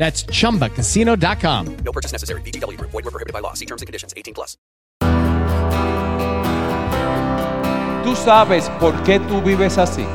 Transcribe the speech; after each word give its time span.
That's 0.00 0.24
chumbacasino.com. 0.24 1.76
No 1.84 1.92
purchase 1.92 2.12
necessary. 2.12 2.40
VGW 2.40 2.78
Group. 2.78 2.90
Void 2.90 3.04
were 3.04 3.10
prohibited 3.10 3.34
by 3.34 3.40
law. 3.40 3.52
See 3.52 3.66
terms 3.66 3.82
and 3.82 3.86
conditions. 3.86 4.14
18 4.16 4.32
plus. 4.32 4.56
Tú 8.02 8.16
sabes 8.16 8.70
por 8.80 8.94
qué 9.04 9.20
tú 9.20 9.42
vives 9.42 9.76
así. 9.76 10.06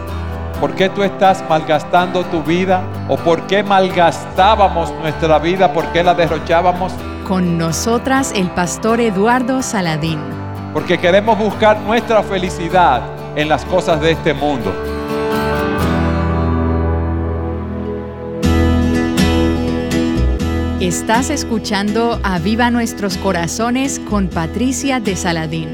¿Por 0.60 0.74
qué 0.74 0.90
tú 0.90 1.04
estás 1.04 1.48
malgastando 1.48 2.24
tu 2.26 2.42
vida? 2.42 2.84
¿O 3.10 3.16
por 3.18 3.46
qué 3.46 3.62
malgastábamos 3.62 4.92
nuestra 5.02 5.38
vida? 5.38 5.72
¿Por 5.72 5.86
qué 5.92 6.04
la 6.04 6.16
derrochábamos? 6.16 6.92
Con 7.28 7.60
nosotras 7.60 8.32
el 8.36 8.50
pastor 8.50 9.00
Eduardo 9.00 9.62
Saladín. 9.62 10.20
Porque 10.74 10.98
queremos 10.98 11.38
buscar 11.38 11.80
nuestra 11.82 12.24
felicidad 12.24 13.04
en 13.36 13.50
las 13.50 13.64
cosas 13.66 14.02
de 14.02 14.12
este 14.12 14.34
mundo. 14.34 14.95
Estás 20.86 21.32
escuchando 21.32 22.20
Aviva 22.22 22.70
Nuestros 22.70 23.18
Corazones 23.18 24.00
con 24.08 24.28
Patricia 24.28 25.00
de 25.00 25.16
Saladín. 25.16 25.70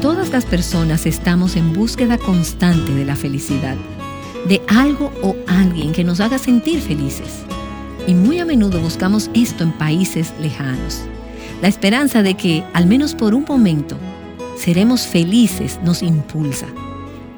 Todas 0.00 0.30
las 0.30 0.46
personas 0.46 1.04
estamos 1.04 1.56
en 1.56 1.74
búsqueda 1.74 2.16
constante 2.16 2.94
de 2.94 3.04
la 3.04 3.14
felicidad, 3.14 3.76
de 4.48 4.62
algo 4.66 5.12
o 5.22 5.36
alguien 5.46 5.92
que 5.92 6.04
nos 6.04 6.20
haga 6.20 6.38
sentir 6.38 6.80
felices. 6.80 7.42
Y 8.06 8.14
muy 8.14 8.38
a 8.38 8.46
menudo 8.46 8.80
buscamos 8.80 9.28
esto 9.34 9.62
en 9.62 9.72
países 9.72 10.32
lejanos. 10.40 11.02
La 11.60 11.68
esperanza 11.68 12.22
de 12.22 12.32
que, 12.32 12.64
al 12.72 12.86
menos 12.86 13.14
por 13.14 13.34
un 13.34 13.44
momento, 13.46 13.98
seremos 14.58 15.06
felices 15.06 15.78
nos 15.84 16.02
impulsa. 16.02 16.66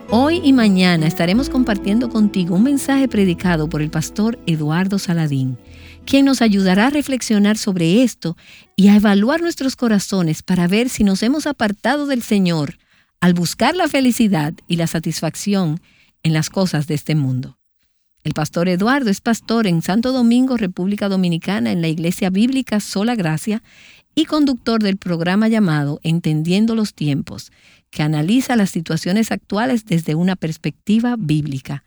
Hoy 0.09 0.41
y 0.43 0.53
mañana 0.53 1.07
estaremos 1.07 1.51
compartiendo 1.51 2.09
contigo 2.09 2.57
un 2.57 2.65
mensaje 2.65 3.07
predicado 3.07 3.69
por 3.69 3.83
el 3.83 3.91
pastor 3.91 4.39
Eduardo 4.47 4.99
Saladín, 4.99 5.59
quien 6.07 6.25
nos 6.25 6.43
ayudará 6.43 6.87
a 6.87 6.91
reflexionar 6.91 7.59
sobre 7.59 8.03
esto 8.03 8.37
y 8.75 8.89
a 8.89 8.97
evaluar 8.97 9.43
nuestros 9.43 9.77
corazones 9.77 10.43
para 10.43 10.67
ver 10.67 10.89
si 10.89 11.05
nos 11.05 11.23
hemos 11.23 11.47
apartado 11.47 12.07
del 12.07 12.23
Señor 12.23 12.79
al 13.21 13.35
buscar 13.35 13.77
la 13.77 13.87
felicidad 13.87 14.55
y 14.67 14.77
la 14.77 14.87
satisfacción 14.87 15.81
en 16.23 16.33
las 16.33 16.49
cosas 16.49 16.87
de 16.87 16.95
este 16.95 17.15
mundo. 17.15 17.59
El 18.23 18.33
pastor 18.33 18.69
Eduardo 18.69 19.11
es 19.11 19.21
pastor 19.21 19.67
en 19.67 19.81
Santo 19.81 20.13
Domingo, 20.13 20.57
República 20.57 21.09
Dominicana, 21.09 21.73
en 21.73 21.81
la 21.81 21.89
Iglesia 21.89 22.29
Bíblica 22.29 22.81
Sola 22.81 23.15
Gracia 23.15 23.63
y 24.21 24.27
conductor 24.27 24.83
del 24.83 24.99
programa 24.99 25.49
llamado 25.49 25.99
Entendiendo 26.03 26.75
los 26.75 26.93
Tiempos, 26.93 27.51
que 27.91 28.03
analiza 28.03 28.55
las 28.55 28.69
situaciones 28.69 29.33
actuales 29.33 29.87
desde 29.87 30.15
una 30.15 30.37
perspectiva 30.37 31.17
bíblica. 31.19 31.85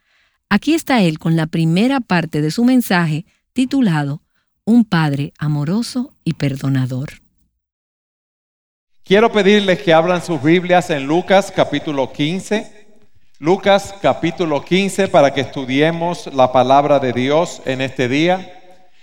Aquí 0.49 0.73
está 0.73 1.03
él 1.03 1.19
con 1.19 1.35
la 1.35 1.45
primera 1.45 1.99
parte 1.99 2.41
de 2.41 2.49
su 2.49 2.65
mensaje 2.65 3.25
titulado 3.53 4.23
Un 4.65 4.83
Padre 4.83 5.33
amoroso 5.37 6.15
y 6.23 6.33
perdonador. 6.33 7.09
Quiero 9.03 9.31
pedirles 9.31 9.81
que 9.83 9.93
abran 9.93 10.23
sus 10.23 10.41
Biblias 10.41 10.89
en 10.89 11.05
Lucas 11.05 11.53
capítulo 11.55 12.11
15. 12.11 12.87
Lucas 13.37 13.93
capítulo 14.01 14.63
15 14.63 15.07
para 15.07 15.33
que 15.33 15.41
estudiemos 15.41 16.33
la 16.33 16.51
palabra 16.51 16.99
de 16.99 17.13
Dios 17.13 17.61
en 17.65 17.81
este 17.81 18.07
día. 18.07 18.59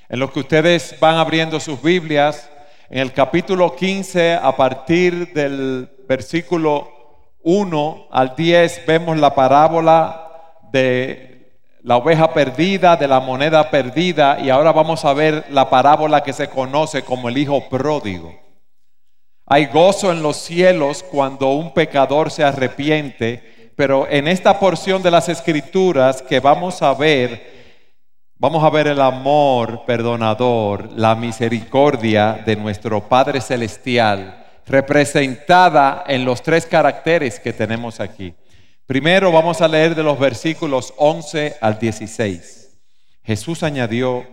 En 0.09 0.19
lo 0.19 0.33
que 0.33 0.41
ustedes 0.41 0.97
van 0.99 1.17
abriendo 1.17 1.61
sus 1.61 1.81
Biblias, 1.81 2.51
en 2.91 2.99
el 2.99 3.13
capítulo 3.13 3.77
15, 3.77 4.35
a 4.35 4.57
partir 4.57 5.33
del 5.33 5.89
versículo 6.09 6.91
1 7.45 8.09
al 8.11 8.35
10, 8.35 8.85
vemos 8.85 9.17
la 9.17 9.33
parábola 9.33 10.57
de 10.73 11.53
la 11.85 11.99
oveja 11.99 12.35
perdida, 12.35 12.97
de 12.97 13.07
la 13.07 13.21
moneda 13.21 13.71
perdida, 13.71 14.41
y 14.41 14.51
ahora 14.51 14.73
vamos 14.73 15.05
a 15.05 15.13
ver 15.15 15.45
la 15.51 15.71
parábola 15.71 16.25
que 16.25 16.33
se 16.33 16.49
conoce 16.49 17.03
como 17.03 17.29
el 17.29 17.39
hijo 17.39 17.69
pródigo. 17.69 18.35
Hay 19.47 19.67
gozo 19.67 20.11
en 20.11 20.21
los 20.21 20.39
cielos 20.39 21.05
cuando 21.05 21.51
un 21.51 21.73
pecador 21.73 22.33
se 22.33 22.43
arrepiente, 22.43 23.73
pero 23.77 24.09
en 24.11 24.27
esta 24.27 24.59
porción 24.59 25.01
de 25.01 25.13
las 25.13 25.29
escrituras 25.29 26.23
que 26.23 26.41
vamos 26.41 26.83
a 26.83 26.93
ver, 26.95 27.60
Vamos 28.41 28.65
a 28.65 28.71
ver 28.71 28.87
el 28.87 29.03
amor 29.03 29.85
perdonador, 29.85 30.89
la 30.97 31.15
misericordia 31.15 32.41
de 32.47 32.57
nuestro 32.57 33.07
Padre 33.07 33.39
Celestial, 33.43 34.47
representada 34.67 36.05
en 36.07 36.25
los 36.25 36.41
tres 36.41 36.65
caracteres 36.65 37.39
que 37.39 37.53
tenemos 37.53 38.01
aquí. 38.01 38.33
Primero 38.87 39.31
vamos 39.31 39.61
a 39.61 39.69
leer 39.69 39.95
de 39.95 40.03
los 40.03 40.19
versículos 40.19 40.95
11 40.97 41.59
al 41.61 41.79
16. 41.79 42.81
Jesús 43.25 43.63
añadió, 43.63 44.25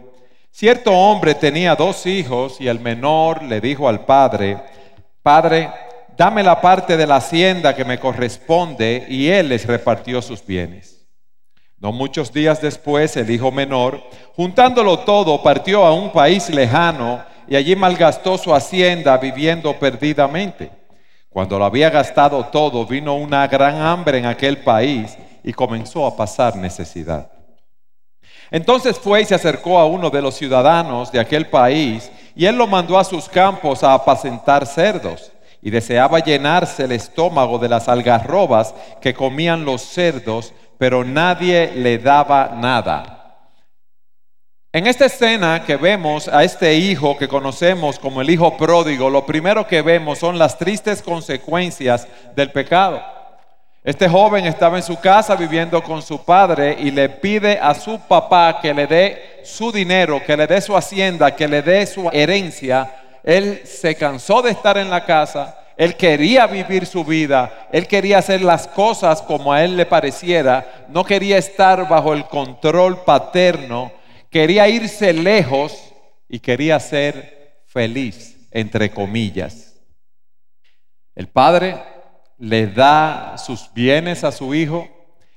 cierto 0.51 0.93
hombre 0.93 1.35
tenía 1.35 1.75
dos 1.75 2.05
hijos 2.05 2.61
y 2.61 2.69
el 2.69 2.79
menor 2.79 3.43
le 3.43 3.59
dijo 3.59 3.89
al 3.89 4.05
padre, 4.05 4.57
Padre, 5.21 5.69
dame 6.15 6.43
la 6.43 6.61
parte 6.61 6.95
de 6.95 7.07
la 7.07 7.17
hacienda 7.17 7.75
que 7.75 7.83
me 7.83 7.99
corresponde 7.99 9.05
y 9.09 9.27
él 9.27 9.49
les 9.49 9.65
repartió 9.65 10.21
sus 10.21 10.45
bienes. 10.45 10.96
No 11.79 11.91
muchos 11.91 12.33
días 12.33 12.59
después, 12.59 13.15
el 13.17 13.29
hijo 13.29 13.51
menor, 13.51 14.01
juntándolo 14.35 14.99
todo, 14.99 15.43
partió 15.43 15.85
a 15.85 15.93
un 15.93 16.11
país 16.11 16.49
lejano 16.49 17.23
y 17.47 17.55
allí 17.55 17.75
malgastó 17.75 18.37
su 18.39 18.53
hacienda 18.53 19.15
viviendo 19.17 19.77
perdidamente. 19.77 20.71
Cuando 21.29 21.59
lo 21.59 21.65
había 21.65 21.91
gastado 21.91 22.45
todo, 22.47 22.83
vino 22.87 23.15
una 23.15 23.47
gran 23.47 23.75
hambre 23.75 24.17
en 24.17 24.25
aquel 24.25 24.57
país 24.63 25.15
y 25.43 25.53
comenzó 25.53 26.07
a 26.07 26.15
pasar 26.15 26.55
necesidad. 26.55 27.31
Entonces 28.49 28.97
fue 28.97 29.21
y 29.21 29.25
se 29.25 29.35
acercó 29.35 29.77
a 29.77 29.85
uno 29.85 30.09
de 30.09 30.21
los 30.23 30.33
ciudadanos 30.33 31.11
de 31.11 31.19
aquel 31.19 31.47
país 31.47 32.11
y 32.35 32.45
él 32.47 32.57
lo 32.57 32.65
mandó 32.65 32.97
a 32.97 33.03
sus 33.03 33.29
campos 33.29 33.83
a 33.83 33.93
apacentar 33.93 34.65
cerdos 34.65 35.31
y 35.61 35.69
deseaba 35.69 36.19
llenarse 36.19 36.85
el 36.85 36.93
estómago 36.93 37.59
de 37.59 37.69
las 37.69 37.87
algarrobas 37.87 38.73
que 39.01 39.13
comían 39.13 39.63
los 39.65 39.81
cerdos 39.81 40.53
pero 40.77 41.03
nadie 41.03 41.71
le 41.75 41.97
daba 41.97 42.51
nada. 42.55 43.17
En 44.73 44.85
esta 44.85 45.05
escena 45.05 45.63
que 45.65 45.75
vemos 45.75 46.27
a 46.27 46.43
este 46.43 46.75
hijo 46.75 47.17
que 47.17 47.27
conocemos 47.27 47.97
como 47.97 48.21
el 48.21 48.29
hijo 48.29 48.55
pródigo, 48.57 49.09
lo 49.09 49.25
primero 49.25 49.65
que 49.65 49.81
vemos 49.81 50.19
son 50.19 50.37
las 50.37 50.57
tristes 50.57 51.01
consecuencias 51.01 52.07
del 52.35 52.51
pecado. 52.51 53.01
Este 53.83 54.09
joven 54.09 54.45
estaba 54.45 54.75
en 54.75 54.83
su 54.83 54.99
casa 54.99 55.35
viviendo 55.37 55.81
con 55.81 56.01
su 56.01 56.23
padre 56.23 56.75
y 56.77 56.91
le 56.91 57.07
pide 57.07 57.57
a 57.57 57.73
su 57.73 57.97
papá 58.01 58.59
que 58.61 58.73
le 58.73 58.85
dé 58.85 59.41
su 59.45 59.71
dinero, 59.71 60.21
que 60.25 60.35
le 60.35 60.45
dé 60.45 60.59
su 60.59 60.75
hacienda, 60.75 61.33
que 61.33 61.47
le 61.47 61.61
dé 61.61 61.85
su 61.87 62.09
herencia. 62.11 62.93
Él 63.23 63.61
se 63.63 63.95
cansó 63.95 64.41
de 64.41 64.51
estar 64.51 64.77
en 64.77 64.89
la 64.89 65.05
casa, 65.05 65.57
él 65.77 65.95
quería 65.95 66.47
vivir 66.47 66.85
su 66.85 67.05
vida, 67.05 67.67
él 67.71 67.87
quería 67.87 68.17
hacer 68.17 68.41
las 68.41 68.67
cosas 68.67 69.21
como 69.21 69.53
a 69.53 69.63
él 69.63 69.77
le 69.77 69.85
pareciera, 69.85 70.76
no 70.89 71.03
quería 71.03 71.37
estar 71.37 71.87
bajo 71.87 72.13
el 72.13 72.25
control 72.25 73.03
paterno, 73.03 73.91
quería 74.29 74.67
irse 74.67 75.13
lejos 75.13 75.93
y 76.27 76.39
quería 76.39 76.79
ser 76.79 77.61
feliz, 77.65 78.47
entre 78.51 78.89
comillas. 78.89 79.75
El 81.15 81.27
padre 81.27 81.77
le 82.37 82.67
da 82.67 83.37
sus 83.37 83.71
bienes 83.73 84.23
a 84.23 84.31
su 84.31 84.53
hijo, 84.53 84.87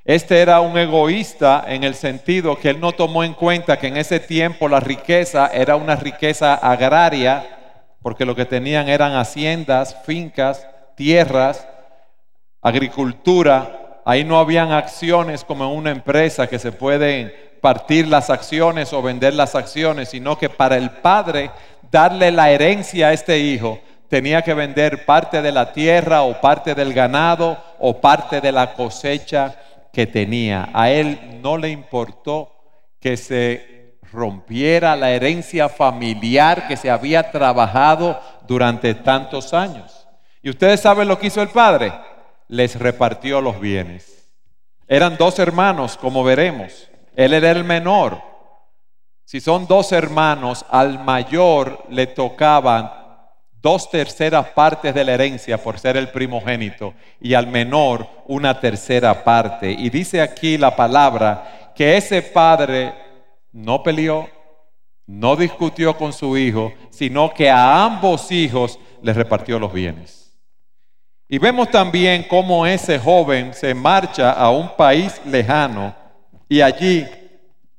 Este 0.04 0.40
era 0.40 0.60
un 0.60 0.76
egoísta 0.78 1.64
en 1.68 1.84
el 1.84 1.94
sentido 1.94 2.58
que 2.58 2.70
él 2.70 2.80
no 2.80 2.92
tomó 2.92 3.22
en 3.22 3.34
cuenta 3.34 3.78
que 3.78 3.86
en 3.86 3.98
ese 3.98 4.18
tiempo 4.18 4.66
la 4.66 4.80
riqueza 4.80 5.48
era 5.52 5.76
una 5.76 5.94
riqueza 5.94 6.54
agraria, 6.54 7.46
porque 8.02 8.24
lo 8.24 8.34
que 8.34 8.46
tenían 8.46 8.88
eran 8.88 9.14
haciendas, 9.14 9.94
fincas, 10.04 10.66
tierras, 10.96 11.66
agricultura. 12.62 13.79
Ahí 14.10 14.24
no 14.24 14.40
habían 14.40 14.72
acciones 14.72 15.44
como 15.44 15.62
en 15.66 15.70
una 15.70 15.92
empresa 15.92 16.48
que 16.48 16.58
se 16.58 16.72
pueden 16.72 17.32
partir 17.60 18.08
las 18.08 18.28
acciones 18.28 18.92
o 18.92 19.00
vender 19.02 19.34
las 19.34 19.54
acciones, 19.54 20.08
sino 20.08 20.36
que 20.36 20.48
para 20.48 20.76
el 20.76 20.90
padre 20.90 21.52
darle 21.92 22.32
la 22.32 22.50
herencia 22.50 23.06
a 23.06 23.12
este 23.12 23.38
hijo 23.38 23.78
tenía 24.08 24.42
que 24.42 24.52
vender 24.52 25.04
parte 25.04 25.40
de 25.40 25.52
la 25.52 25.72
tierra 25.72 26.22
o 26.22 26.40
parte 26.40 26.74
del 26.74 26.92
ganado 26.92 27.56
o 27.78 28.00
parte 28.00 28.40
de 28.40 28.50
la 28.50 28.74
cosecha 28.74 29.54
que 29.92 30.08
tenía. 30.08 30.70
A 30.72 30.90
él 30.90 31.38
no 31.40 31.56
le 31.56 31.68
importó 31.68 32.52
que 32.98 33.16
se 33.16 33.94
rompiera 34.10 34.96
la 34.96 35.12
herencia 35.12 35.68
familiar 35.68 36.66
que 36.66 36.76
se 36.76 36.90
había 36.90 37.30
trabajado 37.30 38.20
durante 38.48 38.92
tantos 38.92 39.54
años. 39.54 40.08
¿Y 40.42 40.50
ustedes 40.50 40.80
saben 40.80 41.06
lo 41.06 41.16
que 41.16 41.28
hizo 41.28 41.42
el 41.42 41.50
padre? 41.50 41.92
Les 42.50 42.76
repartió 42.76 43.40
los 43.40 43.60
bienes. 43.60 44.28
Eran 44.88 45.16
dos 45.16 45.38
hermanos, 45.38 45.96
como 45.96 46.24
veremos. 46.24 46.88
Él 47.14 47.32
era 47.32 47.52
el 47.52 47.62
menor. 47.62 48.20
Si 49.24 49.40
son 49.40 49.68
dos 49.68 49.92
hermanos, 49.92 50.66
al 50.68 51.04
mayor 51.04 51.84
le 51.90 52.08
tocaban 52.08 52.90
dos 53.62 53.88
terceras 53.88 54.48
partes 54.48 54.92
de 54.92 55.04
la 55.04 55.12
herencia 55.12 55.62
por 55.62 55.78
ser 55.78 55.96
el 55.96 56.08
primogénito 56.08 56.92
y 57.20 57.34
al 57.34 57.46
menor 57.46 58.08
una 58.26 58.58
tercera 58.58 59.22
parte. 59.22 59.70
Y 59.70 59.88
dice 59.88 60.20
aquí 60.20 60.58
la 60.58 60.74
palabra 60.74 61.72
que 61.76 61.96
ese 61.96 62.20
padre 62.20 62.92
no 63.52 63.80
peleó, 63.84 64.28
no 65.06 65.36
discutió 65.36 65.96
con 65.96 66.12
su 66.12 66.36
hijo, 66.36 66.72
sino 66.90 67.32
que 67.32 67.48
a 67.48 67.84
ambos 67.84 68.32
hijos 68.32 68.80
les 69.02 69.14
repartió 69.14 69.56
los 69.60 69.72
bienes. 69.72 70.19
Y 71.32 71.38
vemos 71.38 71.70
también 71.70 72.24
cómo 72.24 72.66
ese 72.66 72.98
joven 72.98 73.54
se 73.54 73.72
marcha 73.72 74.32
a 74.32 74.50
un 74.50 74.74
país 74.74 75.20
lejano 75.24 75.94
y 76.48 76.60
allí 76.60 77.06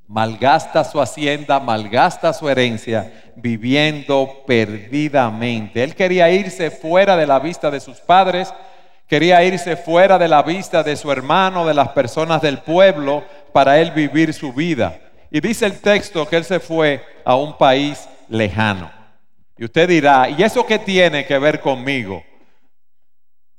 malgasta 0.07 0.85
su 0.85 1.01
hacienda, 1.01 1.59
malgasta 1.59 2.31
su 2.31 2.47
herencia, 2.47 3.11
viviendo 3.35 4.43
perdidamente. 4.47 5.83
Él 5.83 5.95
quería 5.95 6.31
irse 6.31 6.71
fuera 6.71 7.17
de 7.17 7.27
la 7.27 7.39
vista 7.39 7.69
de 7.69 7.81
sus 7.81 7.99
padres, 7.99 8.53
quería 9.05 9.43
irse 9.43 9.75
fuera 9.75 10.17
de 10.17 10.29
la 10.29 10.43
vista 10.43 10.81
de 10.81 10.95
su 10.95 11.11
hermano, 11.11 11.65
de 11.65 11.73
las 11.73 11.89
personas 11.89 12.41
del 12.41 12.59
pueblo, 12.59 13.21
para 13.51 13.81
él 13.81 13.91
vivir 13.91 14.33
su 14.33 14.53
vida. 14.53 14.97
Y 15.29 15.41
dice 15.41 15.65
el 15.65 15.81
texto 15.81 16.25
que 16.25 16.37
él 16.37 16.45
se 16.45 16.61
fue 16.61 17.03
a 17.25 17.35
un 17.35 17.57
país 17.57 18.07
lejano. 18.29 18.89
Y 19.57 19.65
usted 19.65 19.89
dirá, 19.89 20.29
¿y 20.29 20.41
eso 20.41 20.65
qué 20.65 20.79
tiene 20.79 21.25
que 21.25 21.37
ver 21.37 21.59
conmigo? 21.59 22.23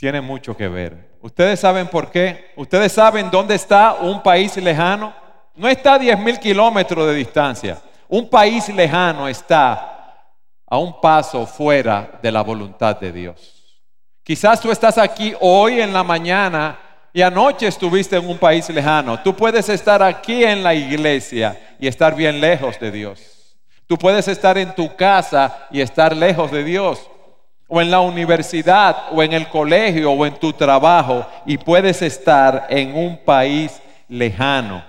Tiene 0.03 0.21
mucho 0.21 0.57
que 0.57 0.67
ver. 0.67 1.13
¿Ustedes 1.21 1.61
saben 1.61 1.87
por 1.87 2.11
qué? 2.11 2.51
¿Ustedes 2.57 2.91
saben 2.91 3.31
dónde 3.31 3.55
está 3.55 3.93
un 4.01 4.21
país 4.21 4.57
lejano? 4.57 5.15
no 5.55 5.69
está 5.69 5.95
a 5.95 5.99
10 6.01 6.19
mil 6.19 6.41
kilómetros 6.41 7.07
de 7.07 7.15
distancia. 7.15 7.81
Un 8.09 8.29
país 8.29 8.69
lejano 8.71 9.29
está 9.29 10.35
a 10.67 10.77
un 10.77 11.01
paso 11.01 11.47
fuera 11.47 12.19
de 12.21 12.33
la 12.33 12.43
voluntad 12.43 12.99
de 12.99 13.13
Dios. 13.13 13.79
Quizás 14.25 14.61
tú 14.61 14.73
estás 14.73 14.99
aquí 14.99 15.35
hoy 15.39 15.81
en 15.81 15.93
la 15.93 16.03
mañana 16.03 16.81
y 17.13 17.23
anoche 17.23 17.69
estuviste 17.69 18.17
en 18.17 18.29
un 18.29 18.39
país 18.39 18.69
lejano. 18.71 19.23
Tú 19.23 19.37
puedes 19.37 19.69
estar 19.69 20.03
aquí 20.03 20.43
en 20.43 20.65
la 20.65 20.75
iglesia 20.75 21.77
y 21.79 21.87
estar 21.87 22.17
bien 22.17 22.41
lejos 22.41 22.77
de 22.81 22.91
Dios. 22.91 23.21
Tú 23.87 23.97
puedes 23.97 24.27
estar 24.27 24.59
en 24.59 24.75
tu 24.75 24.97
casa 24.97 25.69
y 25.71 25.81
estar 25.81 26.17
lejos 26.17 26.51
de 26.51 26.65
Dios. 26.65 27.09
O 27.75 27.81
en 27.81 27.91
la 27.91 28.01
universidad, 28.01 29.05
o 29.13 29.23
en 29.23 29.33
el 29.33 29.49
colegio, 29.49 30.13
o 30.13 30.27
en 30.27 30.35
tu 30.35 30.53
trabajo, 30.53 31.27
y 31.47 31.57
puedes 31.57 32.03
estar 32.03 32.67
en 32.69 32.95
un 32.95 33.17
país 33.25 33.81
lejano. 34.09 34.85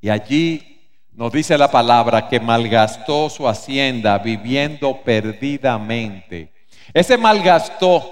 Y 0.00 0.08
allí 0.08 0.80
nos 1.12 1.30
dice 1.30 1.56
la 1.56 1.70
palabra 1.70 2.28
que 2.28 2.40
malgastó 2.40 3.30
su 3.30 3.46
hacienda 3.46 4.18
viviendo 4.18 5.00
perdidamente. 5.04 6.52
Ese 6.92 7.16
malgastó 7.16 8.02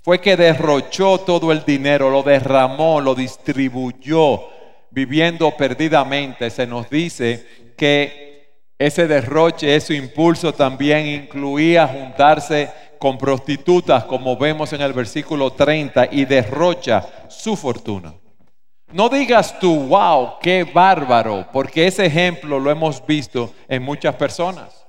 fue 0.00 0.18
que 0.18 0.34
derrochó 0.34 1.18
todo 1.18 1.52
el 1.52 1.66
dinero, 1.66 2.08
lo 2.08 2.22
derramó, 2.22 3.02
lo 3.02 3.14
distribuyó 3.14 4.48
viviendo 4.90 5.50
perdidamente. 5.58 6.48
Se 6.48 6.66
nos 6.66 6.88
dice 6.88 7.46
que 7.76 8.21
ese 8.86 9.06
derroche, 9.06 9.74
ese 9.74 9.94
impulso 9.94 10.52
también 10.52 11.06
incluía 11.06 11.86
juntarse 11.86 12.70
con 12.98 13.18
prostitutas, 13.18 14.04
como 14.04 14.36
vemos 14.36 14.72
en 14.72 14.80
el 14.80 14.92
versículo 14.92 15.52
30, 15.52 16.08
y 16.12 16.24
derrocha 16.24 17.04
su 17.28 17.56
fortuna. 17.56 18.14
No 18.92 19.08
digas 19.08 19.58
tú, 19.58 19.86
wow, 19.88 20.34
qué 20.40 20.64
bárbaro, 20.64 21.46
porque 21.52 21.86
ese 21.86 22.06
ejemplo 22.06 22.60
lo 22.60 22.70
hemos 22.70 23.04
visto 23.04 23.52
en 23.66 23.82
muchas 23.82 24.14
personas. 24.16 24.86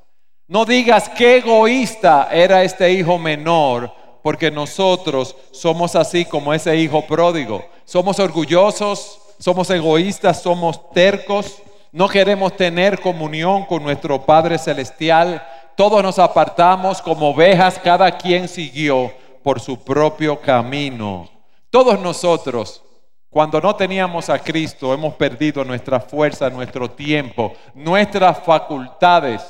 No 0.48 0.66
digas 0.66 1.10
qué 1.10 1.38
egoísta 1.38 2.28
era 2.32 2.64
este 2.64 2.92
hijo 2.92 3.18
menor, 3.18 3.92
porque 4.22 4.52
nosotros 4.52 5.36
somos 5.52 5.96
así 5.96 6.26
como 6.26 6.54
ese 6.54 6.76
hijo 6.76 7.06
pródigo. 7.08 7.66
Somos 7.86 8.20
orgullosos, 8.20 9.20
somos 9.40 9.70
egoístas, 9.70 10.42
somos 10.42 10.90
tercos, 10.92 11.62
no 11.94 12.10
queremos 12.10 12.58
tener 12.58 13.00
comunión 13.00 13.66
con 13.66 13.84
nuestro 13.84 14.26
Padre 14.26 14.58
Celestial. 14.58 15.42
Todos 15.78 16.02
nos 16.02 16.18
apartamos 16.18 17.02
como 17.02 17.30
ovejas, 17.30 17.80
cada 17.80 18.18
quien 18.18 18.48
siguió 18.48 19.14
por 19.44 19.60
su 19.60 19.82
propio 19.82 20.42
camino. 20.42 21.30
Todos 21.70 22.00
nosotros 22.00 22.84
cuando 23.30 23.60
no 23.60 23.76
teníamos 23.76 24.30
a 24.30 24.38
Cristo, 24.38 24.94
hemos 24.94 25.16
perdido 25.16 25.64
nuestra 25.64 26.00
fuerza, 26.00 26.52
nuestro 26.52 26.92
tiempo, 26.92 27.54
nuestras 27.74 28.40
facultades, 28.44 29.42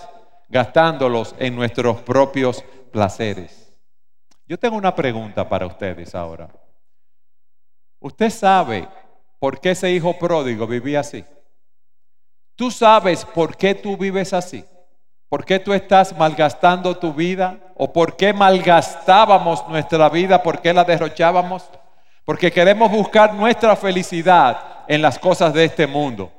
gastándolos 0.48 1.36
en 1.38 1.54
nuestros 1.54 2.02
propios 2.02 2.64
placeres. 2.92 3.74
Yo 4.48 4.58
tengo 4.58 4.78
una 4.78 4.96
pregunta 4.96 5.48
para 5.48 5.66
ustedes 5.66 6.16
ahora. 6.16 6.50
¿Usted 8.00 8.30
sabe 8.30 8.88
por 9.38 9.60
qué 9.60 9.72
ese 9.72 9.92
hijo 9.92 10.18
pródigo 10.18 10.66
vivía 10.66 11.02
así? 11.02 11.26
¿Tú 12.56 12.72
sabes 12.72 13.26
por 13.26 13.58
qué 13.58 13.76
tú 13.76 13.98
vives 13.98 14.34
así? 14.34 14.64
¿Por 15.30 15.46
qué 15.46 15.60
tú 15.60 15.74
estás 15.74 16.16
malgastando 16.18 16.96
tu 16.96 17.14
vida? 17.14 17.58
¿O 17.76 17.92
por 17.92 18.16
qué 18.16 18.34
malgastábamos 18.34 19.68
nuestra 19.68 20.10
vida? 20.10 20.44
¿Por 20.44 20.62
qué 20.62 20.74
la 20.74 20.84
derrochábamos? 20.84 21.70
porque 22.26 22.52
queremos 22.52 22.90
buscar 22.92 23.34
nuestra 23.34 23.76
felicidad 23.76 24.58
en 24.88 25.02
las 25.02 25.20
cosas 25.20 25.54
de 25.54 25.66
este 25.66 25.88
mundo. 25.88 26.32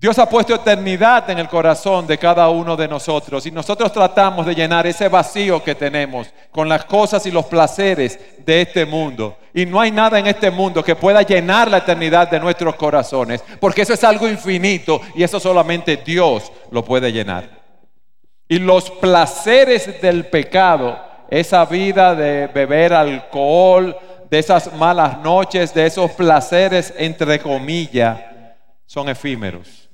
Dios 0.00 0.18
ha 0.18 0.26
puesto 0.26 0.54
eternidad 0.54 1.28
en 1.28 1.38
el 1.38 1.46
corazón 1.46 2.06
de 2.06 2.16
cada 2.16 2.48
uno 2.48 2.74
de 2.74 2.88
nosotros 2.88 3.44
y 3.44 3.50
nosotros 3.50 3.92
tratamos 3.92 4.46
de 4.46 4.54
llenar 4.54 4.86
ese 4.86 5.10
vacío 5.10 5.62
que 5.62 5.74
tenemos 5.74 6.32
con 6.50 6.70
las 6.70 6.86
cosas 6.86 7.26
y 7.26 7.30
los 7.30 7.44
placeres 7.44 8.18
de 8.38 8.62
este 8.62 8.86
mundo. 8.86 9.36
Y 9.52 9.66
no 9.66 9.78
hay 9.78 9.90
nada 9.90 10.18
en 10.18 10.26
este 10.26 10.50
mundo 10.50 10.82
que 10.82 10.96
pueda 10.96 11.20
llenar 11.20 11.70
la 11.70 11.78
eternidad 11.78 12.30
de 12.30 12.40
nuestros 12.40 12.76
corazones, 12.76 13.44
porque 13.60 13.82
eso 13.82 13.92
es 13.92 14.02
algo 14.02 14.26
infinito 14.26 15.02
y 15.14 15.22
eso 15.22 15.38
solamente 15.38 15.98
Dios 15.98 16.50
lo 16.70 16.82
puede 16.82 17.12
llenar. 17.12 17.50
Y 18.48 18.58
los 18.58 18.90
placeres 18.90 20.00
del 20.00 20.24
pecado, 20.24 20.98
esa 21.28 21.66
vida 21.66 22.14
de 22.14 22.46
beber 22.46 22.94
alcohol, 22.94 23.94
de 24.30 24.38
esas 24.38 24.72
malas 24.76 25.18
noches, 25.18 25.74
de 25.74 25.84
esos 25.84 26.10
placeres, 26.12 26.94
entre 26.96 27.38
comillas, 27.38 28.18
son 28.86 29.10
efímeros. 29.10 29.89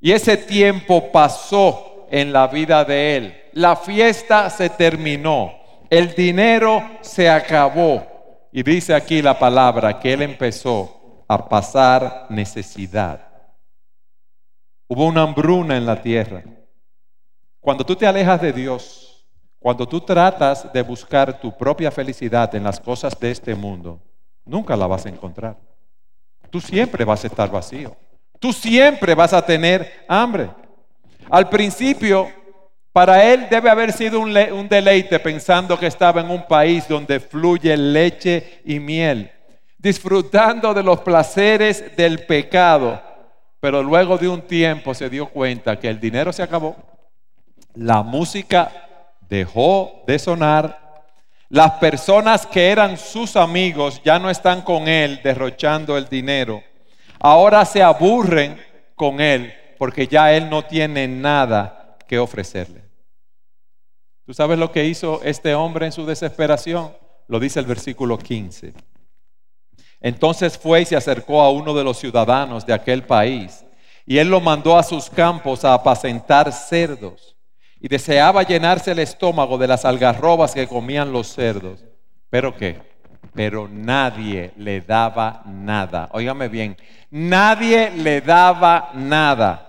Y 0.00 0.12
ese 0.12 0.36
tiempo 0.36 1.10
pasó 1.10 2.06
en 2.10 2.32
la 2.32 2.46
vida 2.46 2.84
de 2.84 3.16
él. 3.16 3.36
La 3.52 3.76
fiesta 3.76 4.50
se 4.50 4.70
terminó. 4.70 5.52
El 5.88 6.14
dinero 6.14 6.82
se 7.00 7.28
acabó. 7.28 8.48
Y 8.52 8.62
dice 8.62 8.94
aquí 8.94 9.22
la 9.22 9.38
palabra 9.38 9.98
que 9.98 10.12
él 10.12 10.22
empezó 10.22 11.24
a 11.28 11.48
pasar 11.48 12.26
necesidad. 12.28 13.26
Hubo 14.88 15.06
una 15.06 15.22
hambruna 15.22 15.76
en 15.76 15.86
la 15.86 16.00
tierra. 16.00 16.44
Cuando 17.60 17.84
tú 17.84 17.96
te 17.96 18.06
alejas 18.06 18.40
de 18.40 18.52
Dios, 18.52 19.26
cuando 19.58 19.88
tú 19.88 20.00
tratas 20.00 20.72
de 20.72 20.82
buscar 20.82 21.40
tu 21.40 21.56
propia 21.56 21.90
felicidad 21.90 22.54
en 22.54 22.62
las 22.62 22.78
cosas 22.78 23.18
de 23.18 23.32
este 23.32 23.54
mundo, 23.54 24.00
nunca 24.44 24.76
la 24.76 24.86
vas 24.86 25.06
a 25.06 25.08
encontrar. 25.08 25.58
Tú 26.50 26.60
siempre 26.60 27.04
vas 27.04 27.24
a 27.24 27.26
estar 27.26 27.50
vacío. 27.50 27.96
Tú 28.38 28.52
siempre 28.52 29.14
vas 29.14 29.32
a 29.32 29.44
tener 29.44 30.04
hambre. 30.08 30.50
Al 31.30 31.48
principio, 31.48 32.28
para 32.92 33.22
él 33.24 33.46
debe 33.50 33.68
haber 33.68 33.92
sido 33.92 34.20
un, 34.20 34.68
deleite 34.68 35.18
pensando 35.18 35.78
que 35.78 35.86
estaba 35.86 36.22
en 36.22 36.30
un 36.30 36.46
país 36.46 36.88
donde 36.88 37.20
fluye 37.20 37.76
leche 37.76 38.62
y 38.64 38.80
miel. 38.80 39.30
disfrutando 39.78 40.74
de 40.74 40.82
los 40.82 41.00
placeres 41.00 41.94
del 41.96 42.20
pecado, 42.26 43.00
pero 43.60 43.82
luego 43.82 44.18
de 44.18 44.26
un 44.26 44.42
tiempo 44.42 44.94
se 44.94 45.08
dio 45.10 45.28
cuenta 45.28 45.78
que 45.78 45.88
el 45.88 46.00
dinero 46.00 46.32
se 46.32 46.42
acabó, 46.42 46.74
la 47.74 48.02
música 48.02 48.72
dejó 49.28 50.02
de 50.06 50.18
sonar, 50.18 51.04
las 51.48 51.72
personas 51.72 52.46
que 52.46 52.70
eran 52.70 52.96
sus 52.96 53.36
amigos 53.36 54.00
ya 54.04 54.18
no 54.18 54.30
están 54.30 54.62
con 54.62 54.88
él 54.88 55.20
derrochando 55.22 55.96
el 55.96 56.08
dinero, 56.08 56.62
ahora 57.26 57.64
se 57.64 57.82
aburren 57.82 58.60
con 58.94 59.20
él 59.20 59.52
porque 59.78 60.06
ya 60.06 60.32
él 60.32 60.48
no 60.48 60.64
tiene 60.64 61.08
nada 61.08 61.98
que 62.06 62.18
ofrecerle. 62.18 62.84
¿Tú 64.24 64.32
sabes 64.32 64.58
lo 64.58 64.72
que 64.72 64.84
hizo 64.84 65.20
este 65.22 65.54
hombre 65.54 65.86
en 65.86 65.92
su 65.92 66.06
desesperación? 66.06 66.92
Lo 67.28 67.40
dice 67.40 67.60
el 67.60 67.66
versículo 67.66 68.18
15. 68.18 68.74
Entonces 70.00 70.56
fue 70.56 70.82
y 70.82 70.84
se 70.84 70.96
acercó 70.96 71.42
a 71.42 71.50
uno 71.50 71.74
de 71.74 71.84
los 71.84 71.98
ciudadanos 71.98 72.64
de 72.64 72.72
aquel 72.72 73.02
país, 73.04 73.64
y 74.04 74.18
él 74.18 74.28
lo 74.28 74.40
mandó 74.40 74.78
a 74.78 74.82
sus 74.84 75.10
campos 75.10 75.64
a 75.64 75.74
apacentar 75.74 76.52
cerdos, 76.52 77.36
y 77.80 77.88
deseaba 77.88 78.44
llenarse 78.44 78.92
el 78.92 79.00
estómago 79.00 79.58
de 79.58 79.66
las 79.66 79.84
algarrobas 79.84 80.54
que 80.54 80.68
comían 80.68 81.12
los 81.12 81.28
cerdos. 81.28 81.84
¿Pero 82.30 82.56
qué? 82.56 82.80
Pero 83.36 83.68
nadie 83.68 84.52
le 84.56 84.80
daba 84.80 85.42
nada. 85.44 86.08
Óigame 86.12 86.48
bien, 86.48 86.76
nadie 87.10 87.90
le 87.90 88.20
daba 88.20 88.90
nada. 88.94 89.66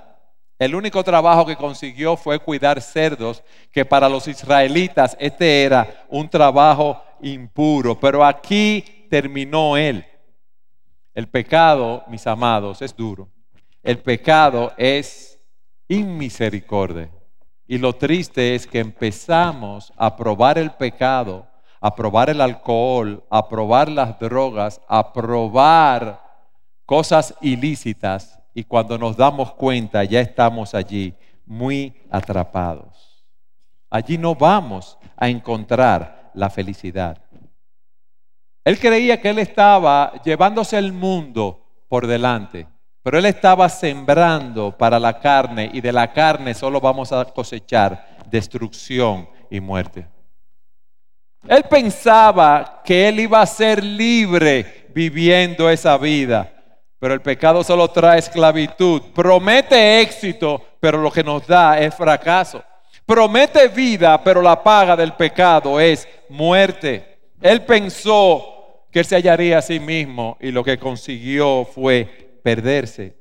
El 0.57 0.73
único 0.73 1.03
trabajo 1.03 1.45
que 1.45 1.55
consiguió 1.55 2.17
fue 2.17 2.39
cuidar 2.39 2.81
cerdos, 2.81 3.43
que 3.71 3.85
para 3.85 4.09
los 4.09 4.27
israelitas 4.27 5.15
este 5.19 5.63
era 5.63 6.05
un 6.09 6.27
trabajo 6.29 7.03
impuro. 7.21 7.99
Pero 7.99 8.25
aquí 8.25 9.07
terminó 9.09 9.77
él. 9.77 10.05
El 11.13 11.27
pecado, 11.27 12.03
mis 12.07 12.25
amados, 12.25 12.81
es 12.81 12.95
duro. 12.95 13.29
El 13.83 13.99
pecado 13.99 14.73
es 14.77 15.39
inmisericordia. 15.87 17.09
Y 17.67 17.77
lo 17.77 17.93
triste 17.93 18.55
es 18.55 18.65
que 18.65 18.79
empezamos 18.79 19.91
a 19.97 20.15
probar 20.15 20.57
el 20.57 20.71
pecado, 20.71 21.47
a 21.79 21.95
probar 21.95 22.29
el 22.29 22.41
alcohol, 22.41 23.23
a 23.29 23.47
probar 23.47 23.89
las 23.89 24.19
drogas, 24.19 24.81
a 24.87 25.13
probar 25.13 26.21
cosas 26.85 27.35
ilícitas 27.41 28.39
y 28.53 28.63
cuando 28.63 28.97
nos 28.97 29.15
damos 29.15 29.53
cuenta 29.53 30.03
ya 30.03 30.19
estamos 30.19 30.73
allí 30.73 31.13
muy 31.45 31.93
atrapados. 32.09 33.23
Allí 33.89 34.17
no 34.17 34.35
vamos 34.35 34.97
a 35.15 35.29
encontrar 35.29 36.31
la 36.33 36.49
felicidad. 36.49 37.21
Él 38.65 38.79
creía 38.79 39.21
que 39.21 39.29
él 39.29 39.39
estaba 39.39 40.13
llevándose 40.23 40.77
el 40.77 40.91
mundo 40.91 41.63
por 41.87 42.05
delante, 42.05 42.67
pero 43.01 43.17
él 43.17 43.25
estaba 43.25 43.69
sembrando 43.69 44.77
para 44.77 44.99
la 44.99 45.19
carne 45.19 45.69
y 45.71 45.79
de 45.79 45.93
la 45.93 46.11
carne 46.11 46.53
solo 46.53 46.81
vamos 46.81 47.13
a 47.13 47.23
cosechar 47.25 48.17
destrucción 48.29 49.29
y 49.49 49.61
muerte. 49.61 50.16
Él 51.47 51.63
pensaba 51.69 52.81
que 52.83 53.07
él 53.07 53.19
iba 53.21 53.41
a 53.41 53.45
ser 53.45 53.83
libre 53.83 54.87
viviendo 54.93 55.69
esa 55.69 55.97
vida 55.97 56.53
pero 56.99 57.13
el 57.13 57.21
pecado 57.21 57.63
solo 57.63 57.87
trae 57.89 58.19
esclavitud. 58.19 59.01
Promete 59.13 60.01
éxito, 60.01 60.61
pero 60.79 61.01
lo 61.01 61.11
que 61.11 61.23
nos 61.23 61.45
da 61.45 61.79
es 61.79 61.93
fracaso. 61.93 62.63
Promete 63.05 63.67
vida, 63.67 64.21
pero 64.23 64.41
la 64.41 64.61
paga 64.61 64.95
del 64.95 65.13
pecado 65.13 65.79
es 65.79 66.07
muerte. 66.29 67.19
Él 67.39 67.63
pensó 67.63 68.85
que 68.91 68.99
él 68.99 69.05
se 69.05 69.15
hallaría 69.15 69.59
a 69.59 69.61
sí 69.61 69.79
mismo 69.79 70.37
y 70.41 70.51
lo 70.51 70.63
que 70.63 70.79
consiguió 70.79 71.65
fue 71.65 72.39
perderse. 72.43 73.15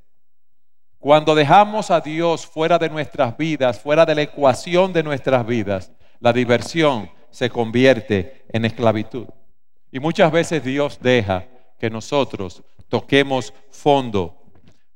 Cuando 0.98 1.34
dejamos 1.34 1.90
a 1.90 2.00
Dios 2.00 2.46
fuera 2.46 2.78
de 2.78 2.88
nuestras 2.88 3.36
vidas, 3.36 3.78
fuera 3.78 4.06
de 4.06 4.14
la 4.14 4.22
ecuación 4.22 4.92
de 4.92 5.02
nuestras 5.02 5.46
vidas, 5.46 5.92
la 6.18 6.32
diversión 6.32 7.10
se 7.30 7.50
convierte 7.50 8.44
en 8.48 8.64
esclavitud. 8.64 9.26
Y 9.92 10.00
muchas 10.00 10.30
veces 10.30 10.62
Dios 10.62 10.98
deja 11.00 11.46
que 11.78 11.90
nosotros 11.90 12.62
toquemos 12.88 13.52
fondo. 13.70 14.36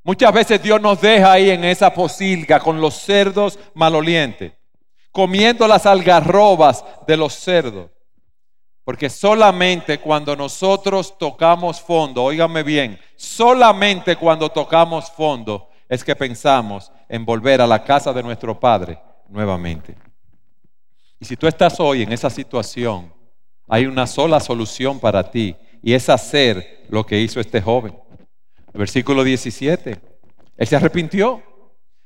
Muchas 0.02 0.32
veces 0.32 0.62
Dios 0.62 0.80
nos 0.80 1.00
deja 1.00 1.32
ahí 1.32 1.50
en 1.50 1.64
esa 1.64 1.92
posilga 1.92 2.60
con 2.60 2.80
los 2.80 2.94
cerdos 2.94 3.58
malolientes, 3.75 4.52
comiendo 5.12 5.68
las 5.68 5.87
algarrobas 5.87 6.84
de 7.06 7.16
los 7.16 7.34
cerdos. 7.34 7.90
Porque 8.84 9.10
solamente 9.10 9.99
cuando 9.99 10.34
nosotros 10.34 11.16
tocamos 11.18 11.80
fondo, 11.80 12.25
óigame 12.25 12.62
bien, 12.62 12.99
solamente 13.14 14.16
cuando 14.16 14.50
tocamos 14.50 15.10
fondo 15.10 15.68
es 15.88 16.02
que 16.02 16.16
pensamos 16.16 16.90
en 17.08 17.25
volver 17.25 17.60
a 17.60 17.66
la 17.66 17.84
casa 17.84 18.12
de 18.12 18.22
nuestro 18.22 18.58
Padre 18.58 18.99
nuevamente. 19.28 20.10
Y 21.21 21.27
si 21.27 21.37
tú 21.37 21.47
estás 21.47 21.79
hoy 21.79 22.03
en 22.03 22.12
esa 22.12 22.31
situación, 22.31 23.12
hay 23.69 23.85
una 23.85 24.07
sola 24.07 24.41
solución 24.41 24.99
para 24.99 25.31
ti 25.31 25.55
y 25.83 25.93
es 25.93 26.09
hacer 26.09 26.87
lo 26.89 27.05
que 27.05 27.21
hizo 27.21 27.41
este 27.41 27.61
joven. 27.61 27.95
Versículo 28.73 29.23
17. 29.23 30.00
Él 30.57 30.67
se 30.67 30.77
arrepintió. 30.77 31.43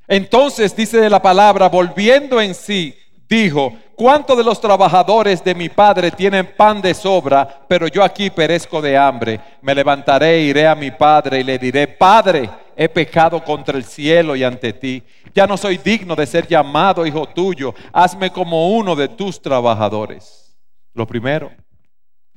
Entonces 0.07 0.75
dice 0.75 0.97
de 0.99 1.09
la 1.09 1.21
palabra, 1.21 1.69
volviendo 1.69 2.41
en 2.41 2.53
sí, 2.53 2.95
dijo, 3.29 3.73
¿cuántos 3.95 4.37
de 4.37 4.43
los 4.43 4.59
trabajadores 4.59 5.43
de 5.43 5.55
mi 5.55 5.69
padre 5.69 6.11
tienen 6.11 6.53
pan 6.55 6.81
de 6.81 6.93
sobra, 6.93 7.65
pero 7.67 7.87
yo 7.87 8.03
aquí 8.03 8.29
perezco 8.29 8.81
de 8.81 8.97
hambre? 8.97 9.39
Me 9.61 9.73
levantaré, 9.73 10.41
iré 10.41 10.67
a 10.67 10.75
mi 10.75 10.91
padre 10.91 11.39
y 11.39 11.43
le 11.43 11.57
diré, 11.57 11.87
Padre, 11.87 12.49
he 12.75 12.89
pecado 12.89 13.43
contra 13.43 13.77
el 13.77 13.83
cielo 13.83 14.35
y 14.35 14.43
ante 14.43 14.73
ti. 14.73 15.03
Ya 15.33 15.47
no 15.47 15.57
soy 15.57 15.77
digno 15.77 16.15
de 16.15 16.25
ser 16.25 16.47
llamado 16.47 17.05
hijo 17.05 17.27
tuyo. 17.27 17.73
Hazme 17.93 18.31
como 18.31 18.69
uno 18.69 18.95
de 18.95 19.07
tus 19.07 19.41
trabajadores. 19.41 20.55
Lo 20.93 21.05
primero, 21.05 21.51